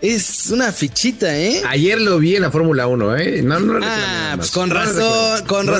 es 0.00 0.46
una 0.50 0.72
fichita, 0.72 1.38
¿eh? 1.38 1.62
Ayer 1.68 2.00
lo 2.00 2.18
vi 2.18 2.36
en 2.36 2.42
la 2.42 2.50
Fórmula 2.50 2.86
1, 2.86 3.16
¿eh? 3.18 3.42
No, 3.42 3.60
no 3.60 3.78
Ah, 3.82 4.34
pues 4.36 4.50
con 4.50 4.70
razón, 4.70 5.44
con 5.46 5.66
No 5.66 5.72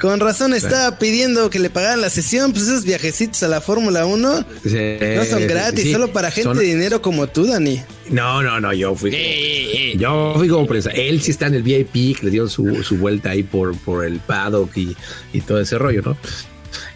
con 0.00 0.20
razón 0.20 0.54
estaba 0.54 0.98
pidiendo 0.98 1.50
que 1.50 1.58
le 1.58 1.70
pagaran 1.70 2.00
la 2.00 2.10
sesión. 2.10 2.52
Pues 2.52 2.64
esos 2.64 2.84
viajecitos 2.84 3.42
a 3.42 3.48
la 3.48 3.60
Fórmula 3.60 4.06
1 4.06 4.44
Sí, 4.64 4.76
no 5.16 5.24
son 5.24 5.46
gratis, 5.46 5.84
sí. 5.84 5.92
solo 5.92 6.12
para 6.12 6.30
gente 6.30 6.50
Son- 6.50 6.58
de 6.58 6.64
dinero 6.64 7.00
como 7.02 7.26
tú, 7.26 7.46
Dani. 7.46 7.80
No, 8.10 8.42
no, 8.42 8.60
no, 8.60 8.72
yo 8.72 8.94
fui. 8.94 9.10
Eh, 9.14 9.94
Yo 9.96 10.34
fui 10.36 10.48
como 10.48 10.66
prensa. 10.66 10.90
Él 10.90 11.22
sí 11.22 11.30
está 11.30 11.46
en 11.46 11.54
el 11.54 11.62
VIP, 11.62 12.18
que 12.18 12.24
le 12.26 12.30
dieron 12.30 12.50
su, 12.50 12.82
su 12.82 12.96
vuelta 12.98 13.30
ahí 13.30 13.42
por, 13.42 13.76
por 13.78 14.04
el 14.04 14.18
paddock 14.20 14.76
y, 14.76 14.96
y 15.32 15.40
todo 15.40 15.60
ese 15.60 15.78
rollo, 15.78 16.02
¿no? 16.02 16.16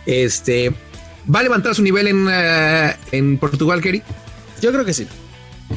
Este. 0.06 0.72
¿Va 1.32 1.40
a 1.40 1.42
levantar 1.42 1.74
su 1.74 1.82
nivel 1.82 2.08
en, 2.08 2.26
eh, 2.30 2.96
en 3.12 3.38
Portugal, 3.38 3.80
Kerry? 3.82 4.02
Yo 4.62 4.72
creo 4.72 4.84
que 4.84 4.94
sí. 4.94 5.06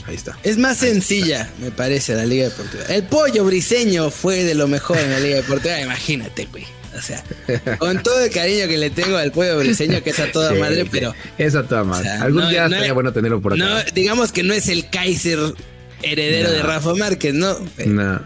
Ahí 0.08 0.16
está. 0.16 0.38
Es 0.44 0.58
más 0.58 0.78
sencilla, 0.78 1.50
me 1.62 1.70
parece, 1.72 2.16
la 2.16 2.26
Liga 2.26 2.46
de 2.46 2.52
Portugal. 2.52 2.86
El 2.90 3.04
pollo 3.04 3.44
briseño 3.44 4.10
fue 4.10 4.44
de 4.46 4.56
lo 4.56 4.70
mejor 4.70 4.98
en 4.98 5.10
la 5.10 5.20
Liga 5.20 5.36
de 5.38 5.44
Portugal, 5.44 5.82
imagínate, 5.84 6.46
güey. 6.50 6.64
O 6.98 7.02
sea, 7.02 7.24
con 7.80 8.04
todo 8.04 8.20
el 8.24 8.30
cariño 8.32 8.68
que 8.68 8.78
le 8.78 8.90
tengo 8.90 9.16
al 9.18 9.32
pollo 9.32 9.58
briseño, 9.60 10.04
que 10.04 10.10
es 10.10 10.20
a 10.20 10.32
toda 10.32 10.54
Sí, 10.54 10.60
madre, 10.60 10.86
pero. 10.92 11.14
Es 11.38 11.56
a 11.56 11.64
toda 11.68 11.84
o 11.84 11.86
madre. 11.86 12.04
sea, 12.04 12.22
Algún 12.22 12.42
no- 12.44 12.50
día 12.50 12.62
no 12.62 12.66
estaría 12.68 12.88
es- 12.88 12.94
bueno 12.94 13.14
tenerlo 13.14 13.42
por 13.42 13.54
acá. 13.54 13.64
No, 13.64 13.78
digamos 13.96 14.32
que 14.32 14.44
no 14.44 14.54
es 14.54 14.68
el 14.68 14.90
Kaiser 14.90 15.40
heredero 16.04 16.50
No. 16.50 16.56
de 16.56 16.62
Rafa 16.64 16.94
Márquez, 16.96 17.34
¿no? 17.34 17.56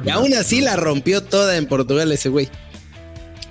Y 0.03 0.09
aún 0.09 0.33
así 0.33 0.61
la 0.61 0.75
rompió 0.77 1.21
toda 1.21 1.57
en 1.57 1.67
Portugal 1.67 2.11
ese 2.11 2.29
güey. 2.29 2.49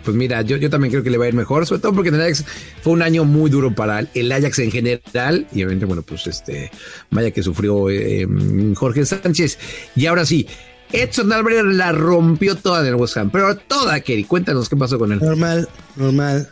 Pues 0.05 0.17
mira, 0.17 0.43
yo, 0.43 0.59
yo 0.59 0.69
también 0.69 0.91
creo 0.91 1.03
que 1.03 1.09
le 1.11 1.17
va 1.17 1.25
a 1.25 1.29
ir 1.29 1.35
mejor, 1.35 1.65
sobre 1.67 1.81
todo 1.81 1.95
porque 1.95 2.11
en 2.11 2.17
el 2.17 2.21
Ajax 2.21 2.45
fue 2.83 2.93
un 2.93 3.01
año 3.01 3.25
muy 3.25 3.51
duro 3.51 3.75
para 3.75 4.05
el 4.13 4.33
Ajax 4.33 4.59
en 4.59 4.71
general 4.71 5.47
y 5.51 5.57
obviamente, 5.63 5.87
bueno, 5.87 6.03
pues 6.03 6.27
este, 6.27 6.71
vaya 7.11 7.31
que 7.31 7.43
sufrió 7.43 7.89
eh, 7.89 8.27
Jorge 8.75 9.07
Sánchez. 9.07 9.59
Y 9.97 10.05
ahora 10.05 10.27
sí, 10.27 10.47
Edson 10.95 11.33
Álvarez 11.33 11.65
la 11.65 11.93
rompió 11.93 12.57
toda 12.57 12.81
en 12.81 12.87
el 12.87 12.95
West 12.95 13.17
Ham, 13.17 13.31
pero 13.31 13.57
toda, 13.57 14.01
Kerry, 14.01 14.25
cuéntanos 14.25 14.69
qué 14.69 14.77
pasó 14.77 14.99
con 14.99 15.13
él. 15.13 15.19
Normal, 15.21 15.69
normal. 15.97 16.49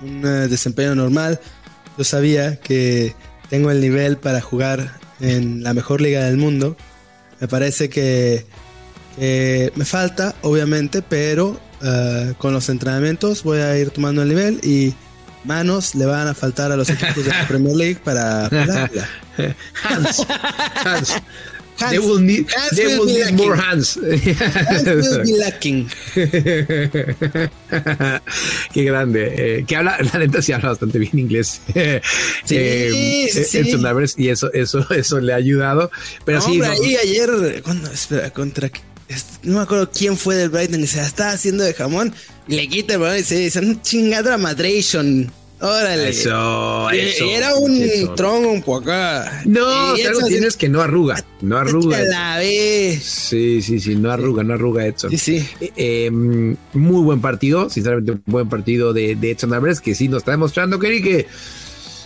Un 0.00 0.26
eh, 0.26 0.48
desempeño 0.48 0.94
normal. 0.94 1.40
Yo 1.96 2.04
sabía 2.04 2.56
que 2.56 3.14
tengo 3.48 3.70
el 3.70 3.80
nivel 3.80 4.16
para 4.16 4.40
jugar 4.40 4.98
en 5.20 5.62
la 5.62 5.72
mejor 5.72 6.00
liga 6.00 6.24
del 6.24 6.36
mundo. 6.36 6.76
Me 7.40 7.48
parece 7.48 7.88
que, 7.88 8.44
que 9.16 9.72
me 9.76 9.84
falta, 9.84 10.34
obviamente, 10.42 11.02
pero 11.02 11.58
eh, 11.82 12.34
con 12.38 12.52
los 12.52 12.68
entrenamientos 12.68 13.44
voy 13.44 13.60
a 13.60 13.78
ir 13.78 13.90
tomando 13.90 14.22
el 14.22 14.28
nivel 14.28 14.60
y 14.64 14.94
manos 15.44 15.94
le 15.94 16.06
van 16.06 16.26
a 16.26 16.34
faltar 16.34 16.72
a 16.72 16.76
los 16.76 16.90
equipos 16.90 17.24
de 17.24 17.30
la 17.30 17.46
Premier 17.46 17.76
League 17.76 18.00
para. 18.02 18.46
Hans, 19.84 20.26
Hans. 20.84 21.22
Hans. 21.78 21.90
They 21.90 21.98
will 21.98 22.20
need, 22.20 22.46
Hans 22.50 22.70
they 22.76 22.86
will 22.86 23.06
will 23.06 23.14
need 23.14 23.34
more 23.34 23.56
hands. 23.56 23.96
Will 24.02 25.22
be 25.24 25.36
lacking. 25.38 25.88
Qué 28.72 28.84
grande. 28.84 29.58
Eh, 29.58 29.64
que 29.66 29.76
habla, 29.76 29.98
la 30.12 30.18
neta 30.18 30.40
sí 30.42 30.52
habla 30.52 30.70
bastante 30.70 30.98
bien 30.98 31.18
inglés. 31.18 31.60
Sí, 32.44 32.56
Eh, 32.58 33.28
sí. 33.32 33.58
Edson 33.58 33.84
Álvarez, 33.86 34.14
y 34.16 34.28
eso, 34.28 34.52
eso, 34.52 34.86
eso 34.90 35.20
le 35.20 35.32
ha 35.32 35.36
ayudado. 35.36 35.90
Pero 36.24 36.40
sí, 36.40 36.52
Hombre, 36.52 36.68
no, 36.68 36.74
ahí 36.74 36.96
ayer, 36.96 37.62
cuando, 37.62 37.90
espera, 37.90 38.30
contra, 38.30 38.70
no 39.42 39.56
me 39.56 39.60
acuerdo 39.62 39.90
quién 39.90 40.16
fue 40.16 40.36
del 40.36 40.48
Brighton 40.50 40.80
que 40.80 40.86
se 40.86 40.96
la 40.98 41.06
estaba 41.06 41.30
haciendo 41.32 41.64
de 41.64 41.74
jamón 41.74 42.14
y 42.48 42.56
le 42.56 42.68
quita 42.68 42.94
el 42.94 43.00
balón 43.00 43.18
y 43.18 43.22
se 43.22 43.36
dice, 43.36 43.58
un 43.60 43.82
chingada 43.82 44.36
madration. 44.38 45.30
Órale. 45.60 46.10
Eso, 46.10 46.90
eso. 46.90 47.24
era 47.24 47.54
un 47.54 47.80
Eso. 47.82 48.14
tronco 48.14 48.48
un 48.50 48.60
poco 48.62 48.90
acá. 48.90 49.42
No, 49.46 49.96
Y 49.96 50.00
si 50.00 50.06
algo 50.06 50.26
tienes 50.26 50.56
que 50.56 50.68
no 50.68 50.82
arruga. 50.82 51.24
No 51.40 51.56
arruga. 51.56 51.96
"Vete 51.98 52.14
a 52.14 52.32
la 52.32 52.38
vez". 52.38 53.02
Sí, 53.02 53.62
sí, 53.62 53.80
sí, 53.80 53.96
no 53.96 54.10
arruga, 54.10 54.42
no 54.44 54.52
arruga 54.54 54.86
Edson. 54.86 55.10
Sí, 55.10 55.18
sí. 55.18 55.48
Eh, 55.60 55.72
eh, 55.76 56.10
muy 56.10 57.02
buen 57.02 57.20
partido, 57.22 57.70
sinceramente, 57.70 58.12
un 58.12 58.22
buen 58.26 58.48
partido 58.50 58.92
de, 58.92 59.14
de 59.16 59.30
Edson 59.30 59.54
Álvarez, 59.54 59.80
que 59.80 59.94
sí 59.94 60.08
nos 60.08 60.18
está 60.18 60.32
demostrando 60.32 60.78
Kerry, 60.78 61.02
que 61.02 61.26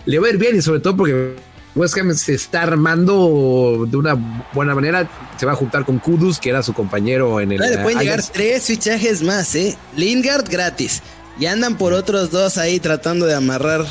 le 0.06 0.18
va 0.20 0.28
a 0.28 0.30
ir 0.30 0.36
bien 0.38 0.56
y 0.56 0.62
sobre 0.62 0.80
todo 0.80 0.96
porque 0.96 1.34
West 1.74 1.96
Ham 1.98 2.14
se 2.14 2.34
está 2.34 2.62
armando 2.62 3.86
de 3.88 3.96
una 3.96 4.14
buena 4.52 4.74
manera. 4.74 5.08
Se 5.38 5.46
va 5.46 5.52
a 5.52 5.56
juntar 5.56 5.84
con 5.84 5.98
Kudus, 5.98 6.38
que 6.38 6.50
era 6.50 6.62
su 6.62 6.72
compañero 6.72 7.40
en 7.40 7.52
el. 7.52 7.58
Claro, 7.58 7.76
le 7.76 7.82
pueden 7.82 7.98
llegar 8.00 8.22
tres 8.32 8.64
fichajes 8.64 9.22
más, 9.22 9.54
¿eh? 9.54 9.76
Lingard 9.96 10.48
gratis. 10.48 11.02
Y 11.38 11.46
andan 11.46 11.76
por 11.78 11.92
otros 11.92 12.30
dos 12.30 12.58
ahí 12.58 12.80
tratando 12.80 13.26
de 13.26 13.34
amarrar. 13.34 13.84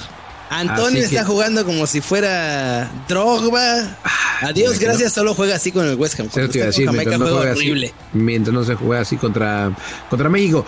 Antonio 0.52 1.02
Así 1.02 1.10
que- 1.12 1.16
está 1.18 1.26
jugando 1.26 1.64
como 1.64 1.86
si 1.86 2.02
fuera 2.02 2.90
Drogba. 3.08 3.98
Adiós, 4.42 4.70
mira 4.70 4.80
que 4.80 4.86
gracias. 4.86 5.14
Solo 5.14 5.36
juega 5.36 5.56
así 5.56 5.72
con 5.72 5.86
el 5.86 5.96
West 5.96 6.20
Ham. 6.20 6.30
Decir, 6.34 6.86
Jamaica 6.88 7.12
mientras 7.12 7.20
no, 7.20 7.28
juega 7.38 7.52
así, 7.52 7.60
horrible. 7.62 7.94
mientras 8.14 8.54
no 8.54 8.64
se 8.64 8.74
juega 8.76 9.02
así 9.04 9.18
contra, 9.18 9.72
contra 10.10 10.28
México. 10.30 10.66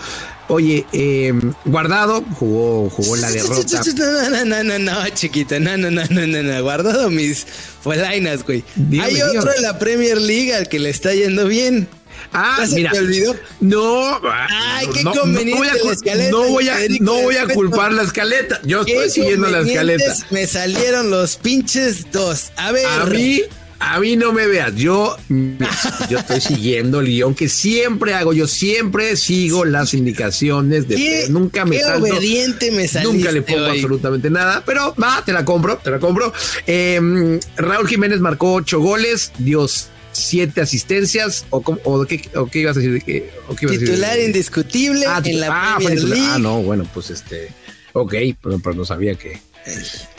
Oye, 0.48 0.86
eh, 0.92 1.32
Guardado 1.64 2.22
jugó, 2.38 2.90
jugó 2.90 3.16
la 3.16 3.30
derrota. 3.32 3.80
No, 3.96 4.30
no, 4.30 4.44
no, 4.44 4.62
no, 4.64 4.78
no, 4.78 5.08
chiquita. 5.10 5.58
No, 5.58 5.76
no, 5.76 5.90
no, 5.90 6.02
no, 6.10 6.26
no, 6.28 6.42
no. 6.42 6.62
Guardado 6.62 7.10
mis 7.10 7.46
polainas, 7.82 8.44
güey. 8.44 8.62
Dígame, 8.76 9.08
Hay 9.08 9.14
dígame. 9.14 9.38
otro 9.38 9.50
en 9.56 9.62
la 9.62 9.78
Premier 9.80 10.20
League 10.20 10.54
al 10.54 10.68
que 10.68 10.78
le 10.78 10.90
está 10.90 11.12
yendo 11.14 11.46
bien. 11.46 11.88
Ah, 12.32 12.56
¿Ya 12.60 12.66
se 12.66 12.74
mira. 12.76 12.90
te 12.92 12.98
olvidó? 13.00 13.36
No, 13.60 14.20
Ay, 14.48 14.86
qué 14.92 15.04
no, 15.04 15.12
conveniente 15.12 15.52
no 15.52 15.58
voy 15.58 15.68
a, 15.68 15.74
la 15.74 15.80
cul- 15.82 15.92
escaleta, 15.92 16.30
no 16.30 16.42
voy 16.48 16.68
a, 16.68 16.74
Federico, 16.76 17.04
no 17.04 17.12
voy 17.14 17.34
a 17.36 17.38
respeto. 17.40 17.54
culpar 17.54 17.92
la 17.92 18.02
escaleta. 18.02 18.60
Yo 18.64 18.80
estoy 18.80 19.10
siguiendo 19.10 19.48
la 19.48 19.60
escaleta. 19.60 20.14
Me 20.30 20.46
salieron 20.46 21.10
los 21.10 21.36
pinches 21.36 22.10
dos. 22.10 22.52
A 22.56 22.72
ver. 22.72 22.86
A 22.86 23.04
mí, 23.06 23.42
a 23.80 23.98
mí 24.00 24.16
no 24.16 24.32
me 24.32 24.46
veas. 24.46 24.74
Yo, 24.76 25.16
yo 26.08 26.18
estoy 26.18 26.40
siguiendo 26.40 27.00
el 27.00 27.06
guion 27.08 27.34
que 27.34 27.48
siempre 27.48 28.14
hago. 28.14 28.32
Yo 28.32 28.46
siempre 28.46 29.16
sigo 29.16 29.64
las 29.64 29.92
indicaciones 29.92 30.88
de 30.88 30.94
Qué, 30.96 31.26
nunca 31.28 31.64
me 31.64 31.76
qué 31.76 31.82
salto. 31.82 32.06
obediente 32.06 32.70
me 32.70 32.86
saliste 32.88 33.12
Nunca 33.14 33.32
le 33.32 33.42
pongo 33.42 33.64
hoy. 33.66 33.76
absolutamente 33.78 34.30
nada, 34.30 34.62
pero 34.64 34.94
va, 35.02 35.22
te 35.24 35.32
la 35.32 35.44
compro, 35.44 35.78
te 35.78 35.90
la 35.90 35.98
compro. 35.98 36.32
Eh, 36.66 37.38
Raúl 37.56 37.88
Jiménez 37.88 38.20
marcó 38.20 38.54
ocho 38.54 38.78
goles, 38.80 39.32
dio 39.38 39.66
siete 40.12 40.60
asistencias, 40.60 41.46
o, 41.50 41.62
cómo- 41.62 41.80
o 41.84 42.04
qué, 42.06 42.20
o 42.36 42.46
qué 42.46 42.60
ibas 42.60 42.76
a 42.76 42.80
decir 42.80 42.92
de 42.94 43.00
qué, 43.00 43.30
o 43.48 43.56
qué 43.56 43.64
ibas 43.66 43.76
a 43.76 43.78
decir 43.80 43.88
Titular 43.88 44.16
de- 44.16 44.24
indiscutible 44.26 45.04
Ah, 45.06 45.20
en 45.24 45.40
la 45.40 45.48
ah, 45.50 45.74
Premier 45.76 45.96
titular. 45.96 46.18
League. 46.18 46.32
Ah, 46.34 46.38
no, 46.38 46.62
bueno, 46.62 46.86
pues 46.92 47.10
este, 47.10 47.48
ok, 47.92 48.14
pero, 48.42 48.58
pero 48.58 48.74
no 48.74 48.84
sabía 48.84 49.14
que, 49.14 49.40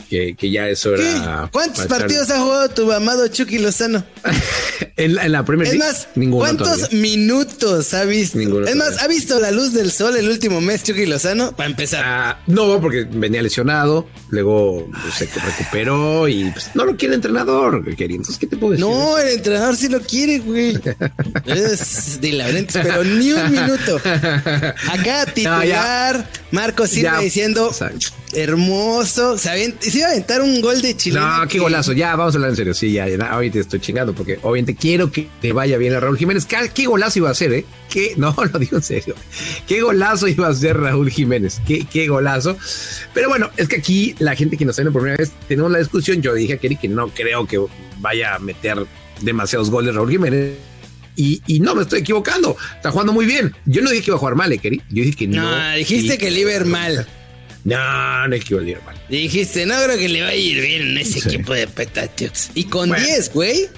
que, 0.08 0.34
que 0.36 0.50
ya 0.50 0.68
eso 0.68 0.94
era. 0.94 1.48
¿Cuántos 1.52 1.86
partidos 1.86 2.30
ha 2.30 2.40
jugado 2.40 2.68
tu 2.70 2.90
amado 2.92 3.26
Chucky 3.28 3.58
Lozano? 3.58 4.04
en, 4.96 5.14
la, 5.14 5.24
en 5.26 5.32
la 5.32 5.44
Premier 5.44 5.68
Es 5.72 5.78
más, 5.78 6.08
Ninguno 6.14 6.44
¿cuántos 6.44 6.68
todavía. 6.68 7.00
minutos 7.00 7.94
ha 7.94 8.04
visto? 8.04 8.38
Ninguno 8.38 8.66
es 8.66 8.76
más. 8.76 9.02
¿ha 9.02 9.08
visto 9.08 9.40
la 9.40 9.50
luz 9.50 9.72
del 9.72 9.90
sol 9.90 10.16
el 10.16 10.28
último 10.28 10.60
mes 10.60 10.82
Chucky 10.82 11.06
Lozano? 11.06 11.54
Para 11.56 11.68
empezar. 11.70 12.02
Ah, 12.04 12.42
no, 12.46 12.80
porque 12.80 13.04
venía 13.10 13.42
lesionado, 13.42 14.06
luego 14.30 14.88
pues, 15.02 15.14
se 15.14 15.40
recuperó 15.40 16.28
y 16.28 16.50
pues, 16.50 16.70
no 16.74 16.84
lo 16.84 16.96
quiere 16.96 17.14
el 17.14 17.18
entrenador, 17.18 17.84
querido. 17.96 18.18
Entonces, 18.18 18.38
¿qué 18.38 18.46
te 18.46 18.56
puedo 18.56 18.72
decir? 18.72 18.86
no, 18.86 19.18
el 19.18 19.28
entrenador 19.28 19.76
sí 19.76 19.88
lo 19.88 20.00
quiere, 20.00 20.38
güey. 20.38 20.78
es 21.46 22.20
de 22.20 22.32
Laurentiis, 22.32 22.84
pero 22.84 23.04
ni 23.04 23.32
un 23.32 23.50
minuto. 23.50 23.96
Acá 24.04 25.26
titular, 25.32 26.28
Marco 26.50 26.86
Silva 26.86 27.20
diciendo 27.20 27.68
Exacto. 27.68 28.23
Hermoso. 28.34 29.38
Se, 29.38 29.48
avent- 29.50 29.80
se 29.80 29.98
iba 29.98 30.08
a 30.08 30.10
aventar 30.10 30.42
un 30.42 30.60
gol 30.60 30.80
de 30.82 30.96
chilena. 30.96 31.38
No, 31.38 31.42
qué 31.44 31.54
que- 31.54 31.58
golazo. 31.60 31.92
Ya, 31.92 32.14
vamos 32.16 32.34
a 32.34 32.38
hablar 32.38 32.50
en 32.50 32.56
serio. 32.56 32.74
Sí, 32.74 32.92
ya, 32.92 33.08
ya 33.08 33.16
ahorita 33.26 33.58
estoy 33.60 33.80
chingando 33.80 34.14
porque 34.14 34.38
obviamente 34.42 34.74
quiero 34.74 35.10
que 35.10 35.28
te 35.40 35.52
vaya 35.52 35.78
bien 35.78 35.94
a 35.94 36.00
Raúl 36.00 36.18
Jiménez. 36.18 36.46
¿Qué, 36.46 36.56
qué 36.74 36.86
golazo 36.86 37.18
iba 37.18 37.28
a 37.28 37.32
hacer, 37.32 37.52
eh? 37.52 37.64
¿Qué? 37.90 38.14
No, 38.16 38.34
lo 38.52 38.58
digo 38.58 38.76
en 38.76 38.82
serio. 38.82 39.14
Qué 39.66 39.80
golazo 39.80 40.28
iba 40.28 40.46
a 40.46 40.50
hacer 40.50 40.76
Raúl 40.78 41.10
Jiménez. 41.10 41.60
Qué, 41.66 41.86
qué 41.90 42.08
golazo. 42.08 42.56
Pero 43.12 43.28
bueno, 43.28 43.50
es 43.56 43.68
que 43.68 43.76
aquí 43.76 44.14
la 44.18 44.34
gente 44.36 44.56
que 44.56 44.64
nos 44.64 44.76
viene 44.76 44.90
por 44.90 45.02
primera 45.02 45.18
vez 45.18 45.32
tenemos 45.48 45.70
la 45.70 45.78
discusión. 45.78 46.22
Yo 46.22 46.34
dije 46.34 46.54
a 46.54 46.56
Kerry 46.58 46.76
que 46.76 46.88
no 46.88 47.08
creo 47.08 47.46
que 47.46 47.60
vaya 48.00 48.34
a 48.34 48.38
meter 48.38 48.84
demasiados 49.20 49.70
goles 49.70 49.94
Raúl 49.94 50.10
Jiménez. 50.10 50.52
Y, 51.16 51.40
y 51.46 51.60
no 51.60 51.76
me 51.76 51.82
estoy 51.82 52.00
equivocando. 52.00 52.56
Está 52.74 52.90
jugando 52.90 53.12
muy 53.12 53.24
bien. 53.24 53.54
Yo 53.66 53.82
no 53.82 53.90
dije 53.90 54.02
que 54.02 54.10
iba 54.10 54.16
a 54.16 54.18
jugar 54.18 54.34
mal, 54.34 54.50
eh, 54.52 54.58
Kerry. 54.58 54.82
Yo 54.90 55.04
dije 55.04 55.16
que 55.16 55.28
no. 55.28 55.42
No, 55.48 55.76
dijiste 55.76 56.14
Y- 56.14 56.18
que 56.18 56.28
le 56.28 56.40
iba 56.40 56.64
mal. 56.64 57.06
No, 57.64 58.28
no 58.28 58.36
ir 58.36 58.78
mal. 58.84 58.94
Dijiste, 59.08 59.64
no 59.64 59.74
creo 59.82 59.96
que 59.96 60.08
le 60.08 60.22
va 60.22 60.28
a 60.28 60.34
ir 60.34 60.60
bien 60.60 60.82
en 60.82 60.98
ese 60.98 61.20
Sí. 61.20 61.28
equipo 61.28 61.54
de 61.54 61.66
Petatiux. 61.66 62.50
Y 62.54 62.64
con 62.64 62.90
Bueno. 62.90 63.04
10, 63.04 63.32
güey. 63.32 63.68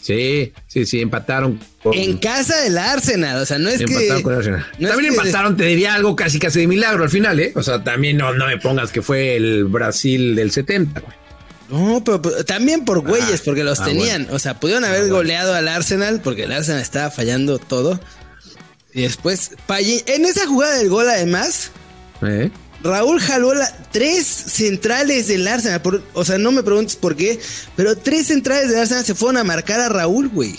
Sí, 0.00 0.52
sí, 0.66 0.84
sí, 0.86 1.00
empataron. 1.00 1.60
En 1.92 2.18
casa 2.18 2.60
del 2.60 2.76
Arsenal, 2.78 3.40
o 3.40 3.46
sea, 3.46 3.58
no 3.58 3.68
es 3.68 3.80
que. 3.84 4.22
Con 4.22 4.34
Arsenal. 4.34 4.66
también 4.80 5.12
empataron, 5.12 5.56
te 5.56 5.64
diría 5.64 5.94
algo 5.94 6.16
casi 6.16 6.38
casi 6.38 6.60
de 6.60 6.66
milagro 6.66 7.04
al 7.04 7.10
final, 7.10 7.38
¿eh? 7.38 7.52
O 7.54 7.62
sea, 7.62 7.82
también 7.82 8.16
no, 8.16 8.32
no 8.34 8.46
me 8.46 8.58
pongas 8.58 8.90
que 8.90 9.02
fue 9.02 9.36
el 9.36 9.64
Brasil 9.64 10.34
del 10.34 10.50
70, 10.50 11.00
güey. 11.00 11.16
No, 11.68 12.02
pero, 12.04 12.20
también 12.44 12.84
por 12.84 13.00
güeyes, 13.00 13.40
ah, 13.40 13.42
porque 13.44 13.64
los 13.64 13.80
ah, 13.80 13.84
tenían. 13.84 14.28
O 14.30 14.38
sea, 14.38 14.60
pudieron 14.60 14.84
haber 14.84 15.04
ah, 15.04 15.08
goleado 15.08 15.54
al 15.54 15.68
Arsenal 15.68 16.20
porque 16.22 16.44
el 16.44 16.52
Arsenal 16.52 16.80
estaba 16.82 17.10
fallando 17.10 17.58
todo. 17.58 18.00
Y 18.92 19.02
después, 19.02 19.52
en 20.06 20.26
esa 20.26 20.46
jugada 20.46 20.76
del 20.78 20.90
gol, 20.90 21.08
además, 21.08 21.70
¿Eh? 22.22 22.50
Raúl 22.82 23.20
jaló 23.20 23.54
la, 23.54 23.70
tres 23.92 24.26
centrales 24.26 25.28
del 25.28 25.46
Arsenal. 25.46 25.80
o 26.14 26.24
sea, 26.24 26.38
no 26.38 26.50
me 26.52 26.62
preguntes 26.62 26.96
por 26.96 27.16
qué, 27.16 27.38
pero 27.76 27.96
tres 27.96 28.26
centrales 28.26 28.70
del 28.70 28.80
Arsenal 28.80 29.04
se 29.04 29.14
fueron 29.14 29.36
a 29.36 29.44
marcar 29.44 29.80
a 29.80 29.88
Raúl, 29.88 30.28
güey. 30.28 30.56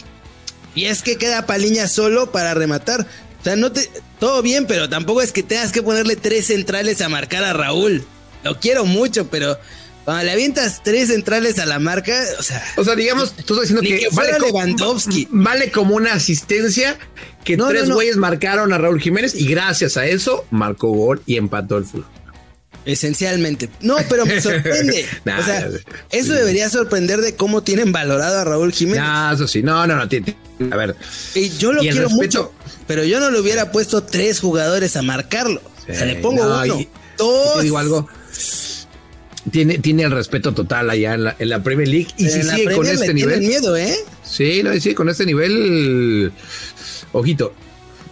Y 0.75 0.85
es 0.85 1.01
que 1.01 1.17
queda 1.17 1.45
Paliña 1.45 1.87
solo 1.87 2.31
para 2.31 2.53
rematar. 2.53 3.01
O 3.41 3.43
sea, 3.43 3.55
no 3.55 3.71
te. 3.71 3.89
Todo 4.19 4.41
bien, 4.41 4.65
pero 4.67 4.89
tampoco 4.89 5.21
es 5.21 5.31
que 5.31 5.43
tengas 5.43 5.71
que 5.71 5.83
ponerle 5.83 6.15
tres 6.15 6.47
centrales 6.47 7.01
a 7.01 7.09
marcar 7.09 7.43
a 7.43 7.53
Raúl. 7.53 8.05
Lo 8.43 8.59
quiero 8.59 8.85
mucho, 8.85 9.29
pero 9.29 9.57
cuando 10.05 10.23
le 10.25 10.31
avientas 10.31 10.81
tres 10.83 11.07
centrales 11.07 11.59
a 11.59 11.65
la 11.65 11.79
marca, 11.79 12.21
o 12.37 12.43
sea. 12.43 12.61
O 12.75 12.83
sea, 12.83 12.95
digamos, 12.95 13.33
tú 13.33 13.53
estás 13.59 13.69
diciendo 13.69 13.81
que, 13.81 14.07
vale, 14.13 14.37
Lewandowski. 14.39 15.27
vale 15.31 15.71
como 15.71 15.95
una 15.95 16.13
asistencia 16.13 16.97
que 17.43 17.55
tres 17.57 17.89
güeyes 17.89 18.17
marcaron 18.17 18.73
a 18.73 18.77
Raúl 18.77 18.99
Jiménez 18.99 19.33
y 19.35 19.47
gracias 19.47 19.95
a 19.95 20.05
eso 20.05 20.45
marcó 20.51 20.89
gol 20.89 21.21
y 21.25 21.37
empató 21.37 21.77
el 21.77 21.85
fútbol. 21.85 22.05
Esencialmente. 22.85 23.69
No, 23.79 23.95
pero 24.09 24.25
me 24.25 24.41
sorprende. 24.41 25.05
o 25.25 25.43
sea, 25.43 25.69
eso 26.11 26.33
debería 26.33 26.69
sorprender 26.69 27.21
de 27.21 27.35
cómo 27.35 27.63
tienen 27.63 27.93
valorado 27.93 28.39
a 28.39 28.43
Raúl 28.43 28.73
Jiménez. 28.73 29.01
No, 29.01 29.31
eso 29.31 29.47
sí. 29.47 29.63
No, 29.63 29.87
no, 29.87 29.95
no. 29.95 30.01
A 30.03 30.75
ver. 30.75 30.97
Y 31.33 31.49
yo 31.57 31.71
lo 31.71 31.79
quiero 31.79 32.09
mucho, 32.09 32.51
pero 32.87 33.05
yo 33.05 33.21
no 33.21 33.31
le 33.31 33.39
hubiera 33.39 33.71
puesto 33.71 34.03
tres 34.03 34.41
jugadores 34.41 34.97
a 34.97 35.01
marcarlo. 35.01 35.61
o 35.89 35.93
sea, 35.93 36.05
le 36.05 36.15
pongo 36.15 36.43
uno, 36.43 36.77
dos. 37.17 37.57
Te 37.57 37.63
digo 37.63 37.77
algo 37.77 38.09
tiene, 39.51 39.77
tiene 39.79 40.03
el 40.03 40.11
respeto 40.11 40.53
total 40.53 40.89
allá 40.89 41.15
en 41.15 41.23
la, 41.25 41.35
en 41.37 41.49
la 41.49 41.61
Premier 41.61 41.87
League. 41.87 42.07
Y 42.17 42.29
si 42.29 42.43
sigue 42.43 42.75
con 42.75 42.87
este 42.87 43.13
nivel. 43.13 43.41
miedo, 43.41 43.75
¿eh? 43.75 43.95
Sí, 44.23 44.61
no, 44.63 44.73
sí, 44.79 44.93
con 44.93 45.09
este 45.09 45.25
nivel. 45.25 46.31
Ojito. 47.11 47.53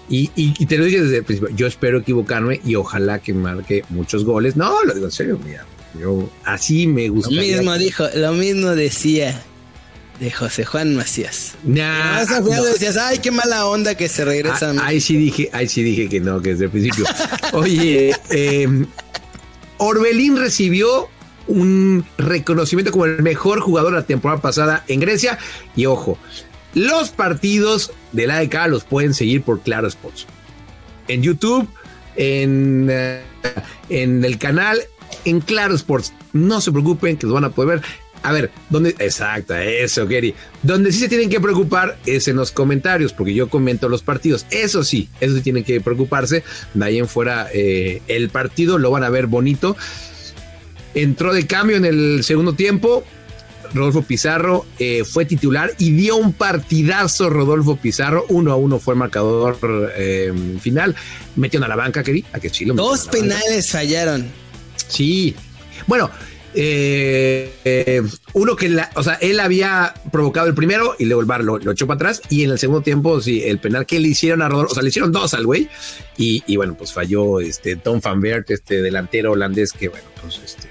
Y, 0.09 0.29
y, 0.35 0.65
te 0.65 0.77
lo 0.77 0.83
dije 0.83 1.01
desde 1.01 1.17
el 1.17 1.23
principio. 1.23 1.55
Yo 1.55 1.67
espero 1.67 1.99
equivocarme 1.99 2.59
y 2.65 2.75
ojalá 2.75 3.19
que 3.19 3.33
marque 3.33 3.85
muchos 3.89 4.25
goles. 4.25 4.57
No, 4.57 4.83
lo 4.83 4.93
digo 4.93 5.05
en 5.05 5.11
serio, 5.11 5.39
mira. 5.43 5.65
Yo 5.99 6.29
así 6.43 6.85
me 6.85 7.07
gusta. 7.07 7.31
Lo 7.31 7.41
mismo 7.41 7.77
dijo, 7.77 8.05
lo 8.15 8.33
mismo 8.33 8.69
decía 8.71 9.41
de 10.19 10.29
José 10.29 10.65
Juan 10.65 10.95
Macías. 10.95 11.53
Nah, 11.63 12.23
no. 12.25 12.63
decías, 12.63 12.97
ay, 12.97 13.19
qué 13.19 13.31
mala 13.31 13.65
onda 13.65 13.95
que 13.95 14.09
se 14.09 14.25
regresa. 14.25 14.71
Ah, 14.77 14.87
ahí 14.87 14.99
sí 14.99 15.15
dije, 15.15 15.49
ahí 15.53 15.67
sí 15.67 15.81
dije 15.81 16.09
que 16.09 16.19
no, 16.19 16.41
que 16.41 16.51
desde 16.51 16.65
el 16.65 16.71
principio. 16.71 17.05
Oye, 17.53 18.13
eh, 18.29 18.67
Orbelín 19.77 20.37
recibió 20.37 21.09
un 21.51 22.05
reconocimiento 22.17 22.91
como 22.91 23.05
el 23.05 23.21
mejor 23.21 23.59
jugador 23.59 23.93
la 23.93 24.05
temporada 24.05 24.41
pasada 24.41 24.83
en 24.87 24.99
Grecia. 24.99 25.37
Y 25.75 25.85
ojo, 25.85 26.17
los 26.73 27.09
partidos 27.09 27.91
de 28.11 28.27
la 28.27 28.37
AEK 28.37 28.67
los 28.67 28.83
pueden 28.83 29.13
seguir 29.13 29.41
por 29.43 29.61
Claro 29.61 29.87
Sports. 29.87 30.25
En 31.07 31.21
YouTube, 31.21 31.67
en, 32.15 32.87
eh, 32.89 33.21
en 33.89 34.23
el 34.23 34.37
canal, 34.37 34.79
en 35.25 35.41
Claro 35.41 35.75
Sports. 35.75 36.13
No 36.33 36.61
se 36.61 36.71
preocupen 36.71 37.17
que 37.17 37.27
los 37.27 37.33
van 37.33 37.45
a 37.45 37.49
poder 37.49 37.79
ver. 37.79 37.89
A 38.23 38.31
ver, 38.31 38.51
¿dónde? 38.69 38.95
Exacto, 38.99 39.55
eso, 39.55 40.07
Gary. 40.07 40.35
Donde 40.61 40.91
sí 40.91 40.99
se 40.99 41.09
tienen 41.09 41.29
que 41.29 41.39
preocupar 41.39 41.97
es 42.05 42.27
en 42.27 42.35
los 42.35 42.51
comentarios, 42.51 43.13
porque 43.13 43.33
yo 43.33 43.49
comento 43.49 43.89
los 43.89 44.03
partidos. 44.03 44.45
Eso 44.51 44.83
sí, 44.83 45.09
eso 45.19 45.35
sí 45.35 45.41
tienen 45.41 45.63
que 45.63 45.81
preocuparse. 45.81 46.43
De 46.75 46.85
ahí 46.85 46.99
en 46.99 47.07
fuera, 47.07 47.47
eh, 47.51 48.01
el 48.07 48.29
partido 48.29 48.77
lo 48.77 48.91
van 48.91 49.03
a 49.03 49.09
ver 49.09 49.25
bonito 49.25 49.75
entró 50.93 51.33
de 51.33 51.47
cambio 51.47 51.77
en 51.77 51.85
el 51.85 52.23
segundo 52.23 52.53
tiempo. 52.53 53.03
Rodolfo 53.73 54.01
Pizarro 54.01 54.65
eh, 54.79 55.03
fue 55.05 55.25
titular 55.25 55.71
y 55.77 55.91
dio 55.91 56.17
un 56.17 56.33
partidazo 56.33 57.29
Rodolfo 57.29 57.77
Pizarro. 57.77 58.25
Uno 58.29 58.51
a 58.51 58.55
uno 58.55 58.79
fue 58.79 58.93
el 58.93 58.99
marcador 58.99 59.57
eh, 59.95 60.33
final. 60.59 60.95
Metió 61.35 61.63
a 61.63 61.67
la 61.67 61.75
banca, 61.75 62.03
querí. 62.03 62.25
A 62.33 62.39
que 62.39 62.49
Chile. 62.49 62.73
Dos 62.75 63.07
penales 63.07 63.69
fallaron. 63.69 64.25
Sí. 64.87 65.35
Bueno, 65.87 66.11
eh, 66.53 68.03
uno 68.33 68.55
que, 68.57 68.69
la, 68.69 68.89
o 68.95 69.03
sea, 69.03 69.13
él 69.15 69.39
había 69.39 69.93
provocado 70.11 70.47
el 70.47 70.53
primero 70.53 70.95
y 70.99 71.05
luego 71.05 71.21
el 71.21 71.27
bar 71.27 71.43
lo, 71.43 71.57
echó 71.71 71.87
para 71.87 71.95
atrás. 71.95 72.21
Y 72.29 72.43
en 72.43 72.51
el 72.51 72.59
segundo 72.59 72.81
tiempo, 72.81 73.21
sí, 73.21 73.43
el 73.43 73.59
penal 73.59 73.85
que 73.85 73.99
le 73.99 74.09
hicieron 74.09 74.41
a 74.41 74.49
Rodolfo, 74.49 74.71
o 74.71 74.75
sea, 74.75 74.83
le 74.83 74.89
hicieron 74.89 75.11
dos 75.11 75.33
al 75.33 75.45
güey. 75.45 75.69
Y, 76.17 76.43
y, 76.45 76.57
bueno, 76.57 76.75
pues 76.77 76.91
falló 76.91 77.39
este 77.39 77.77
Tom 77.77 78.01
Van 78.01 78.19
Bert, 78.19 78.51
este 78.51 78.81
delantero 78.81 79.31
holandés 79.31 79.71
que, 79.71 79.87
bueno, 79.87 80.05
pues 80.21 80.41
este 80.43 80.70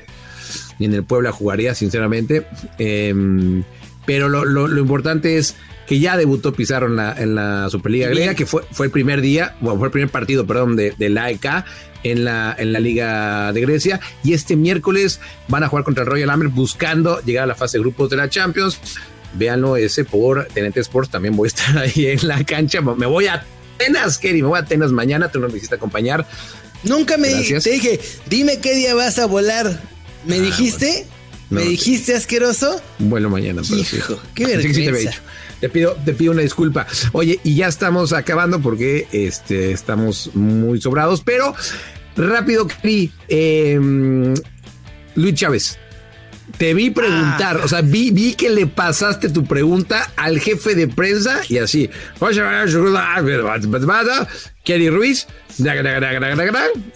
ni 0.80 0.86
en 0.86 0.94
el 0.94 1.04
Puebla 1.04 1.30
jugaría, 1.30 1.74
sinceramente. 1.76 2.46
Em, 2.78 3.62
pero 4.06 4.28
lo, 4.28 4.78
importante 4.78 5.36
es 5.36 5.54
que 5.86 6.00
ya 6.00 6.16
debutó 6.16 6.52
Pizarro 6.52 6.88
en 6.88 6.96
la, 6.96 7.14
en 7.16 7.36
la 7.36 7.68
Superliga 7.70 8.08
griega, 8.08 8.34
que 8.34 8.46
fue, 8.46 8.62
fue 8.72 8.86
el 8.86 8.92
primer 8.92 9.20
día, 9.20 9.56
bueno, 9.60 9.78
fue 9.78 9.88
el 9.88 9.92
primer 9.92 10.08
partido, 10.08 10.46
perdón, 10.46 10.74
de, 10.74 10.94
de 10.98 11.10
la 11.10 11.24
AEK 11.24 11.64
en 12.02 12.24
la, 12.24 12.54
en 12.58 12.72
la 12.72 12.80
Liga 12.80 13.52
de 13.52 13.60
Grecia. 13.60 14.00
Y 14.24 14.32
este 14.32 14.56
miércoles 14.56 15.20
van 15.48 15.62
a 15.62 15.68
jugar 15.68 15.84
contra 15.84 16.04
el 16.04 16.10
Royal 16.10 16.30
Amber 16.30 16.48
buscando 16.48 17.20
llegar 17.22 17.44
a 17.44 17.46
la 17.46 17.54
fase 17.54 17.78
de 17.78 17.82
grupos 17.82 18.10
de 18.10 18.16
la 18.16 18.28
Champions. 18.28 18.80
Véanlo 19.34 19.76
ese 19.76 20.04
por 20.04 20.46
TNT 20.46 20.78
Sports, 20.78 21.10
también 21.10 21.36
voy 21.36 21.46
a 21.46 21.48
estar 21.48 21.78
ahí 21.78 22.06
en 22.06 22.26
la 22.26 22.42
cancha. 22.44 22.80
Me 22.80 23.06
voy 23.06 23.26
a 23.26 23.44
Atenas, 23.76 24.18
Kerry, 24.18 24.42
me 24.42 24.48
voy 24.48 24.58
a 24.58 24.62
Atenas 24.62 24.92
mañana, 24.92 25.30
tú 25.30 25.40
no 25.40 25.48
me 25.48 25.56
hiciste 25.56 25.74
acompañar. 25.74 26.26
Nunca 26.82 27.18
me 27.18 27.28
te 27.28 27.70
dije, 27.70 28.00
dime 28.26 28.58
qué 28.60 28.74
día 28.74 28.94
vas 28.94 29.18
a 29.18 29.26
volar. 29.26 29.80
¿Me 30.24 30.36
ah, 30.36 30.40
dijiste? 30.40 31.06
¿Me 31.50 31.62
dijiste 31.62 32.14
asqueroso? 32.14 32.80
Bueno, 32.98 33.28
mañana, 33.28 33.62
pero 33.68 33.80
Hijo, 33.80 34.20
qué 34.34 34.46
vergüenza. 34.46 35.12
te, 35.60 35.68
pido, 35.68 35.96
te 36.04 36.12
pido 36.14 36.32
una 36.32 36.42
disculpa. 36.42 36.86
Oye, 37.12 37.40
y 37.42 37.56
ya 37.56 37.66
estamos 37.66 38.12
acabando 38.12 38.60
porque 38.60 39.08
este, 39.10 39.72
estamos 39.72 40.30
muy 40.34 40.80
sobrados, 40.80 41.22
pero 41.22 41.54
rápido, 42.16 42.68
eh, 43.28 43.78
Luis 45.16 45.34
Chávez. 45.34 45.78
Te 46.56 46.74
vi 46.74 46.90
preguntar, 46.90 47.58
ah. 47.60 47.64
o 47.64 47.68
sea, 47.68 47.80
vi, 47.80 48.10
vi 48.10 48.34
que 48.34 48.50
le 48.50 48.66
pasaste 48.66 49.28
tu 49.28 49.44
pregunta 49.44 50.12
al 50.16 50.40
jefe 50.40 50.74
de 50.74 50.88
prensa 50.88 51.40
y 51.48 51.58
así. 51.58 51.88
Kelly 54.64 54.90
Ruiz. 54.90 55.26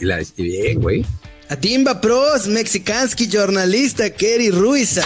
Y 0.01 0.05
la 0.05 0.23
bien, 0.37 0.81
güey. 0.81 1.05
Timba 1.61 2.01
Pros, 2.01 2.49
mexicansky 2.49 3.29
jornalista, 3.31 4.11
Kerry 4.11 4.51
Ruiza. 4.51 5.05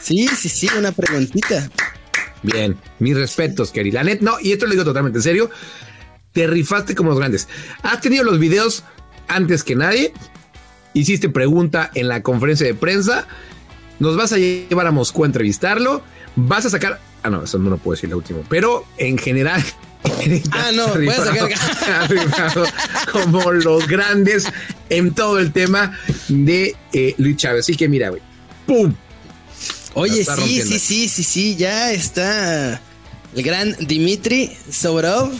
Sí, 0.00 0.28
sí, 0.28 0.48
sí, 0.48 0.68
una 0.78 0.92
preguntita. 0.92 1.68
Bien, 2.42 2.76
mis 2.98 3.16
respetos, 3.16 3.72
Kerry. 3.72 3.90
La 3.90 4.04
net, 4.04 4.20
no, 4.20 4.36
y 4.40 4.52
esto 4.52 4.66
lo 4.66 4.72
digo 4.72 4.84
totalmente 4.84 5.18
en 5.18 5.22
serio. 5.22 5.50
Te 6.32 6.46
rifaste 6.46 6.94
como 6.94 7.10
los 7.10 7.18
grandes. 7.18 7.48
Has 7.82 8.00
tenido 8.00 8.24
los 8.24 8.38
videos 8.38 8.84
antes 9.26 9.64
que 9.64 9.74
nadie. 9.74 10.12
Hiciste 10.94 11.28
pregunta 11.28 11.90
en 11.94 12.08
la 12.08 12.22
conferencia 12.22 12.66
de 12.66 12.74
prensa. 12.74 13.26
Nos 13.98 14.16
vas 14.16 14.32
a 14.32 14.38
llevar 14.38 14.86
a 14.86 14.92
Moscú 14.92 15.24
a 15.24 15.26
entrevistarlo. 15.26 16.02
Vas 16.36 16.66
a 16.66 16.70
sacar. 16.70 17.00
Ah, 17.22 17.30
no, 17.30 17.42
eso 17.42 17.58
no 17.58 17.70
lo 17.70 17.78
puedo 17.78 17.96
decir 17.96 18.10
la 18.10 18.16
última. 18.16 18.40
Pero 18.48 18.84
en 18.96 19.18
general, 19.18 19.62
ah, 20.52 20.70
no, 20.74 20.88
voy 20.88 21.08
a 21.08 21.24
sacar 21.24 21.48
como 23.12 23.52
los 23.52 23.86
grandes 23.86 24.46
en 24.90 25.14
todo 25.14 25.38
el 25.38 25.52
tema 25.52 25.98
de 26.28 26.76
eh, 26.92 27.14
Luis 27.18 27.36
Chávez. 27.36 27.60
Así 27.60 27.76
que 27.76 27.88
mira, 27.88 28.10
güey, 28.10 28.22
¡pum! 28.66 28.94
Oye, 29.94 30.24
sí, 30.24 30.62
sí, 30.62 30.78
sí, 30.78 31.08
sí, 31.08 31.24
sí, 31.24 31.56
ya 31.56 31.92
está 31.92 32.80
el 33.34 33.42
gran 33.42 33.76
Dimitri 33.80 34.52
Sobrov. 34.70 35.32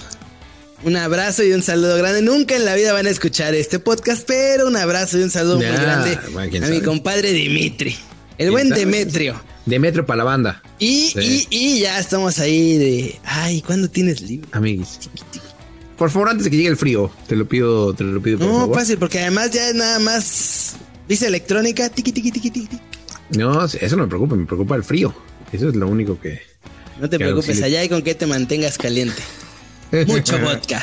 Un 0.85 0.97
abrazo 0.97 1.43
y 1.43 1.53
un 1.53 1.63
saludo 1.63 1.97
grande. 1.97 2.23
Nunca 2.23 2.55
en 2.55 2.65
la 2.65 2.75
vida 2.75 2.93
van 2.93 3.07
a 3.07 3.11
escuchar 3.11 3.55
este 3.55 3.79
podcast, 3.79 4.25
pero 4.27 4.67
un 4.67 4.77
abrazo 4.77 5.19
y 5.19 5.23
un 5.23 5.31
saludo 5.31 5.57
muy 5.57 5.67
grande 5.67 6.19
a 6.63 6.69
mi 6.69 6.81
compadre 6.81 7.33
Dimitri. 7.33 7.97
El 8.39 8.53
buen 8.53 8.71
Demetrio. 8.71 9.41
Demetrio 9.67 10.07
para 10.07 10.19
la 10.19 10.25
banda. 10.25 10.63
Y, 10.79 11.13
y, 11.51 11.81
ya 11.81 11.99
estamos 11.99 12.39
ahí 12.39 12.79
de. 12.79 13.19
Ay, 13.25 13.63
¿cuándo 13.63 13.91
tienes 13.91 14.23
libre? 14.23 14.49
Amigos. 14.53 14.99
Por 15.99 16.11
favor, 16.11 16.29
antes 16.29 16.45
de 16.45 16.51
que 16.51 16.57
llegue 16.57 16.69
el 16.69 16.77
frío, 16.77 17.11
te 17.27 17.35
lo 17.35 17.49
pido, 17.49 17.93
te 17.93 18.05
lo 18.05 18.23
pido. 18.23 18.39
Por 18.39 18.49
no, 18.49 18.73
fácil, 18.73 18.97
porque 18.99 19.19
además 19.19 19.51
ya 19.51 19.69
es 19.69 19.75
nada 19.75 19.99
más. 19.99 20.77
Dice 21.09 21.27
electrónica, 21.27 21.89
tiqui, 21.89 22.13
tiqui, 22.13 22.31
tiqui, 22.31 22.51
tiqui. 22.51 22.79
No, 23.37 23.65
eso 23.65 23.97
no 23.97 24.05
me 24.05 24.09
preocupa, 24.09 24.37
me 24.37 24.47
preocupa 24.47 24.77
el 24.77 24.85
frío. 24.85 25.15
Eso 25.53 25.69
es 25.69 25.75
lo 25.75 25.89
único 25.89 26.21
que. 26.21 26.41
No 27.01 27.11
te 27.11 27.19
preocupes, 27.19 27.61
allá 27.63 27.81
hay 27.81 27.89
con 27.89 28.03
que 28.03 28.15
te 28.15 28.27
mantengas 28.27 28.79
caliente. 28.79 29.21
Mucho 30.07 30.39
vodka. 30.43 30.83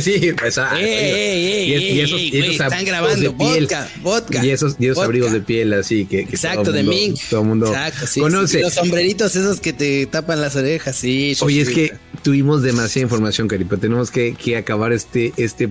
sí, 0.00 0.32
pues, 0.38 0.58
ah, 0.58 0.80
y, 0.80 2.00
esos, 2.00 2.20
están 2.20 2.84
grabando 2.84 3.32
vodka, 3.32 3.88
vodka. 4.02 4.44
Y 4.44 4.50
esos, 4.50 4.76
y 4.78 4.86
esos 4.86 5.02
abrigos 5.02 5.32
de 5.32 5.40
piel 5.40 5.72
así 5.74 6.04
que, 6.06 6.20
Exacto, 6.20 6.72
de 6.72 6.82
mink. 6.82 7.20
Todo 7.30 7.44
mundo 7.44 7.66
Exacto, 7.66 8.06
sí, 8.06 8.20
conoce. 8.20 8.60
los 8.60 8.74
sombreritos 8.74 9.36
esos 9.36 9.60
que 9.60 9.72
te 9.72 10.06
tapan 10.06 10.40
las 10.40 10.56
orejas, 10.56 10.96
sí. 10.96 11.36
Oye, 11.40 11.60
es 11.60 11.70
que 11.70 11.92
tuvimos 12.22 12.62
demasiada 12.62 13.04
información, 13.04 13.48
Caripo. 13.48 13.76
Tenemos 13.76 14.10
que, 14.10 14.34
que 14.34 14.56
acabar 14.56 14.92
este, 14.92 15.32
este 15.36 15.70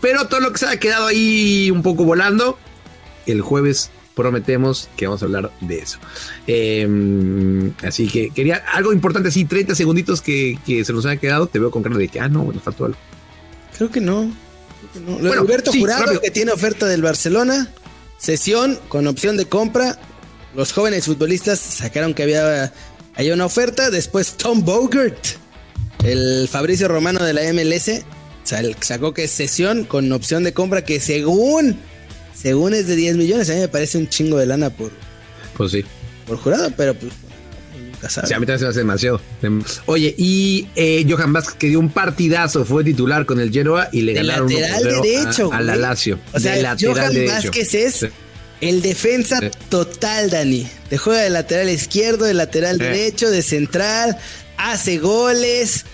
pero 0.00 0.26
todo 0.26 0.40
lo 0.40 0.52
que 0.52 0.58
se 0.58 0.66
ha 0.66 0.76
quedado 0.78 1.06
ahí 1.06 1.70
un 1.70 1.82
poco 1.82 2.04
volando, 2.04 2.58
el 3.26 3.40
jueves 3.40 3.90
prometemos 4.14 4.88
que 4.96 5.06
vamos 5.06 5.22
a 5.22 5.24
hablar 5.26 5.50
de 5.60 5.78
eso. 5.78 5.98
Em, 6.46 7.72
así 7.82 8.08
que 8.08 8.30
quería 8.30 8.62
algo 8.72 8.92
importante, 8.92 9.30
sí, 9.30 9.44
30 9.44 9.74
segunditos 9.74 10.20
que, 10.20 10.58
se 10.84 10.92
nos 10.92 11.06
ha 11.06 11.16
quedado. 11.16 11.46
Te 11.46 11.58
veo 11.58 11.70
con 11.70 11.82
cara 11.82 11.96
de 11.96 12.08
que, 12.08 12.20
ah, 12.20 12.28
no, 12.28 12.50
nos 12.52 12.62
faltó 12.62 12.86
algo. 12.86 12.98
Creo 13.76 13.90
que 13.90 14.00
no. 14.00 14.30
Bueno, 15.06 15.42
Alberto 15.42 15.72
Jurado, 15.72 16.20
que 16.20 16.30
tiene 16.30 16.52
oferta 16.52 16.86
del 16.86 17.02
Barcelona, 17.02 17.68
sesión 18.18 18.78
con 18.88 19.06
opción 19.06 19.36
de 19.36 19.46
compra. 19.46 19.98
Los 20.54 20.72
jóvenes 20.72 21.04
futbolistas 21.04 21.58
sacaron 21.58 22.12
que 22.12 22.24
había, 22.24 22.72
había 23.14 23.34
una 23.34 23.46
oferta. 23.46 23.90
Después 23.90 24.36
Tom 24.36 24.64
Bogert, 24.64 25.26
el 26.04 26.48
Fabricio 26.48 26.88
Romano 26.88 27.22
de 27.24 27.34
la 27.34 27.42
MLS, 27.52 28.04
sacó 28.80 29.14
que 29.14 29.24
es 29.24 29.30
sesión 29.30 29.84
con 29.84 30.10
opción 30.12 30.44
de 30.44 30.52
compra 30.52 30.84
que 30.84 31.00
según, 31.00 31.78
según 32.34 32.74
es 32.74 32.86
de 32.86 32.96
10 32.96 33.16
millones. 33.16 33.50
A 33.50 33.54
mí 33.54 33.60
me 33.60 33.68
parece 33.68 33.98
un 33.98 34.08
chingo 34.08 34.38
de 34.38 34.46
lana 34.46 34.70
por... 34.70 34.90
Pues 35.56 35.72
sí. 35.72 35.84
Por 36.26 36.38
jurado, 36.38 36.72
pero 36.76 36.94
pues... 36.94 37.12
Nunca. 37.78 38.08
Sí, 38.08 38.34
a 38.34 38.40
mí 38.40 38.46
también 38.46 38.58
se 38.58 38.64
me 38.64 38.70
hace 38.70 38.78
demasiado. 38.80 39.20
Oye, 39.86 40.14
y 40.16 40.68
eh, 40.74 41.06
Johan 41.08 41.32
Vázquez 41.32 41.54
que 41.54 41.68
dio 41.68 41.80
un 41.80 41.90
partidazo, 41.90 42.64
fue 42.64 42.82
titular 42.84 43.26
con 43.26 43.40
el 43.40 43.52
Genoa 43.52 43.88
y 43.92 44.02
le 44.02 44.14
ganaron 44.14 44.52
lateral 44.52 45.02
derecho, 45.02 45.52
a, 45.52 45.60
la 45.60 45.76
Lazio. 45.76 46.18
O 46.32 46.40
sea, 46.40 46.76
Johan 46.78 47.12
Vázquez 47.26 47.74
es 47.74 48.06
el 48.60 48.82
defensa 48.82 49.40
total, 49.68 50.30
Dani. 50.30 50.68
Te 50.88 50.98
juega 50.98 51.22
de 51.22 51.30
lateral 51.30 51.68
izquierdo, 51.70 52.24
de 52.24 52.34
lateral 52.34 52.78
derecho, 52.78 53.30
de 53.30 53.42
central, 53.42 54.18
hace 54.56 54.98
goles. 54.98 55.84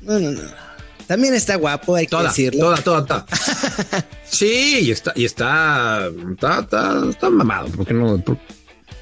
No, 0.00 0.18
no, 0.18 0.30
no. 0.30 0.65
También 1.06 1.34
está 1.34 1.56
guapo, 1.56 1.94
hay 1.94 2.06
que 2.06 2.16
decirlo. 2.16 2.60
Toda, 2.60 2.76
toda, 2.78 3.04
toda. 3.04 3.26
sí, 4.24 4.80
y 4.82 4.90
está, 4.90 5.12
y 5.14 5.24
está, 5.24 6.10
está, 6.32 7.02
está, 7.08 7.30
mamado. 7.30 7.68
¿Por 7.68 7.86
qué 7.86 7.94
no? 7.94 8.18
Por 8.18 8.38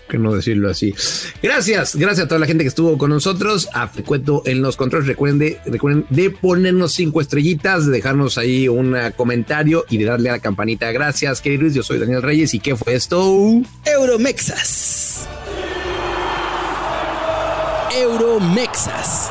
qué 0.08 0.18
no 0.18 0.34
decirlo 0.34 0.70
así? 0.70 0.94
Gracias, 1.42 1.96
gracias 1.96 2.26
a 2.26 2.28
toda 2.28 2.40
la 2.40 2.46
gente 2.46 2.62
que 2.62 2.68
estuvo 2.68 2.98
con 2.98 3.08
nosotros. 3.08 3.70
A 3.72 3.88
Frecuento 3.88 4.42
en 4.44 4.60
los 4.60 4.76
controles. 4.76 5.08
Recuerden 5.08 5.38
de, 5.38 5.60
recuerden 5.64 6.04
de 6.10 6.28
ponernos 6.30 6.92
cinco 6.92 7.22
estrellitas, 7.22 7.86
de 7.86 7.92
dejarnos 7.92 8.36
ahí 8.36 8.68
un 8.68 8.94
comentario 9.16 9.86
y 9.88 9.96
de 9.96 10.04
darle 10.04 10.28
a 10.28 10.32
la 10.32 10.40
campanita. 10.40 10.92
Gracias, 10.92 11.40
querido 11.40 11.62
Luis. 11.62 11.74
Yo 11.74 11.82
soy 11.82 11.98
Daniel 11.98 12.22
Reyes. 12.22 12.52
¿Y 12.52 12.60
qué 12.60 12.76
fue 12.76 12.94
esto? 12.94 13.62
Euromexas. 13.86 15.26
Euromexas 17.96 19.30